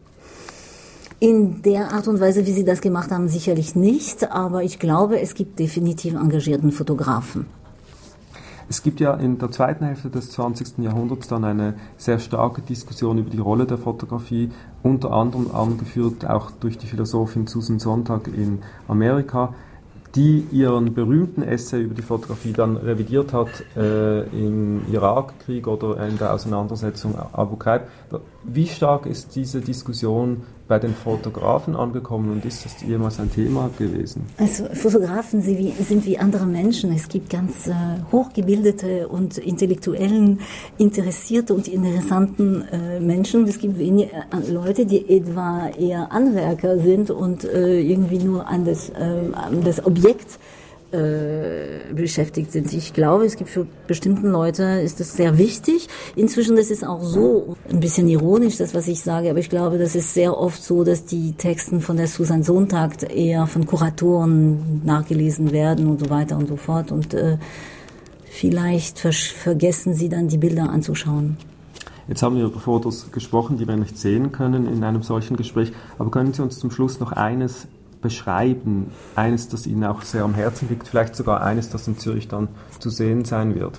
In 1.18 1.60
der 1.60 1.92
Art 1.92 2.08
und 2.08 2.20
Weise, 2.20 2.46
wie 2.46 2.52
Sie 2.52 2.64
das 2.64 2.80
gemacht 2.80 3.10
haben, 3.10 3.28
sicherlich 3.28 3.76
nicht, 3.76 4.30
aber 4.30 4.62
ich 4.62 4.78
glaube, 4.78 5.20
es 5.20 5.34
gibt 5.34 5.58
definitiv 5.58 6.14
engagierten 6.14 6.72
Fotografen. 6.72 7.44
Es 8.70 8.84
gibt 8.84 9.00
ja 9.00 9.14
in 9.14 9.36
der 9.38 9.50
zweiten 9.50 9.84
Hälfte 9.84 10.10
des 10.10 10.30
20. 10.30 10.78
Jahrhunderts 10.78 11.26
dann 11.26 11.42
eine 11.42 11.74
sehr 11.96 12.20
starke 12.20 12.62
Diskussion 12.62 13.18
über 13.18 13.28
die 13.28 13.40
Rolle 13.40 13.66
der 13.66 13.78
Fotografie, 13.78 14.50
unter 14.84 15.10
anderem 15.10 15.52
angeführt 15.52 16.24
auch 16.24 16.52
durch 16.52 16.78
die 16.78 16.86
Philosophin 16.86 17.48
Susan 17.48 17.80
Sontag 17.80 18.28
in 18.28 18.60
Amerika, 18.86 19.54
die 20.14 20.46
ihren 20.52 20.94
berühmten 20.94 21.42
Essay 21.42 21.82
über 21.82 21.96
die 21.96 22.02
Fotografie 22.02 22.52
dann 22.52 22.76
revidiert 22.76 23.32
hat 23.32 23.48
äh, 23.76 24.20
im 24.28 24.82
Irakkrieg 24.92 25.66
oder 25.66 26.06
in 26.06 26.16
der 26.16 26.32
Auseinandersetzung 26.32 27.16
Abu 27.32 27.56
Ghraib. 27.56 27.88
Wie 28.44 28.68
stark 28.68 29.06
ist 29.06 29.34
diese 29.34 29.60
Diskussion 29.60 30.44
bei 30.70 30.78
den 30.78 30.94
Fotografen 30.94 31.74
angekommen 31.74 32.30
und 32.30 32.44
ist 32.44 32.64
das 32.64 32.80
jemals 32.86 33.18
ein 33.18 33.28
Thema 33.30 33.70
gewesen? 33.76 34.22
Also 34.38 34.66
Fotografen 34.72 35.42
sind 35.42 35.58
wie, 35.58 35.72
sind 35.82 36.06
wie 36.06 36.16
andere 36.16 36.46
Menschen. 36.46 36.94
Es 36.94 37.08
gibt 37.08 37.28
ganz 37.28 37.66
äh, 37.66 37.72
hochgebildete 38.12 39.08
und 39.08 39.36
intellektuellen, 39.36 40.38
interessierte 40.78 41.54
und 41.54 41.66
interessanten 41.66 42.62
äh, 42.68 43.00
Menschen. 43.00 43.48
Es 43.48 43.58
gibt 43.58 43.80
wenige 43.80 44.12
äh, 44.12 44.48
Leute, 44.48 44.86
die 44.86 45.10
etwa 45.10 45.66
eher 45.76 46.12
Anwerker 46.12 46.78
sind 46.78 47.10
und 47.10 47.42
äh, 47.42 47.80
irgendwie 47.80 48.18
nur 48.18 48.46
an 48.46 48.64
das, 48.64 48.90
äh, 48.90 48.94
an 49.32 49.64
das 49.64 49.84
Objekt 49.84 50.38
äh, 50.92 51.92
beschäftigt 51.94 52.52
sind. 52.52 52.72
Ich 52.72 52.92
glaube, 52.92 53.24
es 53.24 53.36
gibt 53.36 53.50
für 53.50 53.66
bestimmten 53.86 54.30
Leute 54.30 54.62
ist 54.82 55.00
das 55.00 55.14
sehr 55.14 55.38
wichtig. 55.38 55.88
Inzwischen 56.16 56.56
das 56.56 56.70
ist 56.70 56.84
auch 56.84 57.02
so 57.02 57.56
ein 57.70 57.80
bisschen 57.80 58.08
ironisch, 58.08 58.56
das 58.56 58.74
was 58.74 58.88
ich 58.88 59.00
sage, 59.00 59.30
aber 59.30 59.38
ich 59.38 59.50
glaube, 59.50 59.78
das 59.78 59.94
ist 59.94 60.14
sehr 60.14 60.36
oft 60.36 60.62
so, 60.62 60.84
dass 60.84 61.04
die 61.04 61.32
Texten 61.32 61.80
von 61.80 61.96
der 61.96 62.06
Susan 62.06 62.42
Sontag 62.42 63.14
eher 63.14 63.46
von 63.46 63.66
Kuratoren 63.66 64.82
nachgelesen 64.84 65.52
werden 65.52 65.86
und 65.86 66.00
so 66.00 66.10
weiter 66.10 66.36
und 66.36 66.48
so 66.48 66.56
fort 66.56 66.92
und 66.92 67.14
äh, 67.14 67.38
vielleicht 68.24 68.98
vergessen 68.98 69.94
sie 69.94 70.08
dann 70.08 70.28
die 70.28 70.38
Bilder 70.38 70.70
anzuschauen. 70.70 71.36
Jetzt 72.08 72.24
haben 72.24 72.36
wir 72.36 72.46
über 72.46 72.58
Fotos 72.58 73.12
gesprochen, 73.12 73.56
die 73.58 73.68
wir 73.68 73.76
nicht 73.76 73.96
sehen 73.96 74.32
können 74.32 74.66
in 74.66 74.82
einem 74.82 75.04
solchen 75.04 75.36
Gespräch. 75.36 75.70
Aber 75.96 76.10
können 76.10 76.32
Sie 76.32 76.42
uns 76.42 76.58
zum 76.58 76.72
Schluss 76.72 76.98
noch 76.98 77.12
eines 77.12 77.68
beschreiben? 78.00 78.90
Eines, 79.14 79.48
das 79.48 79.66
Ihnen 79.66 79.84
auch 79.84 80.02
sehr 80.02 80.24
am 80.24 80.34
Herzen 80.34 80.68
liegt, 80.68 80.88
vielleicht 80.88 81.16
sogar 81.16 81.42
eines, 81.42 81.70
das 81.70 81.86
in 81.88 81.98
Zürich 81.98 82.28
dann 82.28 82.48
zu 82.78 82.90
sehen 82.90 83.24
sein 83.24 83.54
wird? 83.54 83.78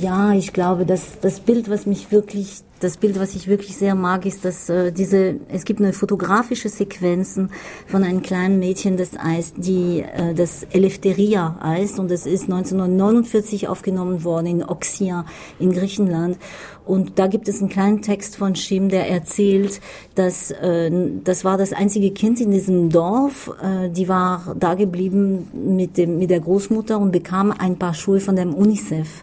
Ja, 0.00 0.32
ich 0.32 0.52
glaube, 0.52 0.86
dass 0.86 1.20
das 1.20 1.40
Bild, 1.40 1.70
was 1.70 1.86
mich 1.86 2.12
wirklich 2.12 2.62
das 2.80 2.96
Bild, 2.96 3.18
was 3.18 3.34
ich 3.34 3.48
wirklich 3.48 3.76
sehr 3.76 3.94
mag, 3.94 4.26
ist, 4.26 4.44
dass 4.44 4.68
äh, 4.68 4.92
diese, 4.92 5.36
es 5.48 5.64
gibt 5.64 5.80
eine 5.80 5.92
fotografische 5.92 6.68
Sequenzen 6.68 7.50
von 7.86 8.02
einem 8.02 8.22
kleinen 8.22 8.58
Mädchen, 8.58 8.96
das 8.96 9.16
heißt, 9.16 9.54
die 9.58 10.00
äh, 10.00 10.34
das 10.34 10.64
Eleftheria 10.70 11.58
heißt 11.62 11.98
und 11.98 12.10
das 12.10 12.26
ist 12.26 12.44
1949 12.44 13.68
aufgenommen 13.68 14.24
worden 14.24 14.46
in 14.46 14.62
Oxia 14.64 15.24
in 15.58 15.72
Griechenland. 15.72 16.36
Und 16.84 17.18
da 17.18 17.28
gibt 17.28 17.48
es 17.48 17.60
einen 17.60 17.70
kleinen 17.70 18.02
Text 18.02 18.36
von 18.36 18.54
Schim, 18.56 18.90
der 18.90 19.08
erzählt, 19.08 19.80
dass 20.14 20.50
äh, 20.50 20.90
das 21.24 21.44
war 21.44 21.56
das 21.56 21.72
einzige 21.72 22.10
Kind 22.10 22.40
in 22.40 22.50
diesem 22.50 22.90
Dorf, 22.90 23.50
äh, 23.62 23.88
die 23.88 24.08
war 24.08 24.54
da 24.58 24.74
geblieben 24.74 25.48
mit 25.54 25.96
dem 25.96 26.18
mit 26.18 26.28
der 26.28 26.40
Großmutter 26.40 26.98
und 26.98 27.12
bekam 27.12 27.52
ein 27.52 27.78
paar 27.78 27.94
Schuhe 27.94 28.20
von 28.20 28.36
dem 28.36 28.52
UNICEF 28.52 29.22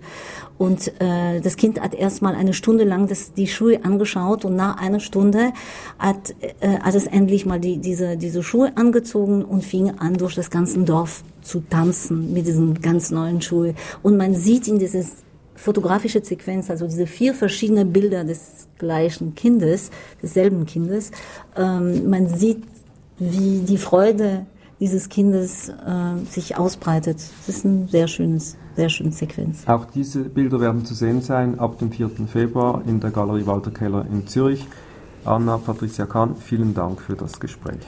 Und 0.61 0.93
äh, 1.01 1.41
das 1.41 1.55
Kind 1.57 1.81
hat 1.81 1.95
erstmal 1.95 2.35
eine 2.35 2.53
Stunde 2.53 2.83
lang 2.83 3.07
das, 3.07 3.33
die 3.33 3.47
Schuhe 3.47 3.83
angeschaut 3.83 4.45
und 4.45 4.55
nach 4.55 4.77
einer 4.77 4.99
Stunde 4.99 5.53
hat, 5.97 6.35
äh, 6.59 6.77
hat 6.77 6.93
es 6.93 7.07
endlich 7.07 7.47
mal 7.47 7.59
die, 7.59 7.77
diese, 7.77 8.15
diese 8.15 8.43
Schuhe 8.43 8.71
angezogen 8.75 9.43
und 9.43 9.65
fing 9.65 9.97
an, 9.97 10.17
durch 10.17 10.35
das 10.35 10.51
ganze 10.51 10.77
Dorf 10.83 11.23
zu 11.41 11.61
tanzen 11.61 12.31
mit 12.31 12.45
diesen 12.45 12.79
ganz 12.79 13.09
neuen 13.09 13.41
Schuhen. 13.41 13.73
Und 14.03 14.17
man 14.17 14.35
sieht 14.35 14.67
in 14.67 14.77
dieses 14.77 15.23
fotografische 15.55 16.23
Sequenz, 16.23 16.69
also 16.69 16.85
diese 16.85 17.07
vier 17.07 17.33
verschiedene 17.33 17.83
Bilder 17.83 18.23
des 18.23 18.67
gleichen 18.77 19.33
Kindes, 19.33 19.89
desselben 20.21 20.67
Kindes, 20.67 21.09
ähm, 21.57 22.07
man 22.07 22.27
sieht, 22.27 22.61
wie 23.17 23.61
die 23.67 23.79
Freude 23.79 24.45
dieses 24.79 25.09
Kindes 25.09 25.69
äh, 25.69 26.23
sich 26.29 26.55
ausbreitet. 26.55 27.17
Das 27.47 27.55
ist 27.55 27.65
ein 27.65 27.87
sehr 27.87 28.07
schönes, 28.07 28.57
sehr 28.75 28.89
schöne 28.89 29.11
Sequenz. 29.11 29.67
Auch 29.67 29.85
diese 29.85 30.21
Bilder 30.21 30.59
werden 30.59 30.85
zu 30.85 30.93
sehen 30.93 31.21
sein 31.21 31.59
ab 31.59 31.79
dem 31.79 31.91
4. 31.91 32.09
Februar 32.27 32.81
in 32.85 32.99
der 32.99 33.11
Galerie 33.11 33.45
Walter 33.45 33.71
Keller 33.71 34.05
in 34.11 34.27
Zürich. 34.27 34.65
Anna 35.23 35.57
Patricia 35.57 36.05
Kahn, 36.05 36.35
vielen 36.35 36.73
Dank 36.73 36.99
für 37.01 37.15
das 37.15 37.39
Gespräch. 37.39 37.85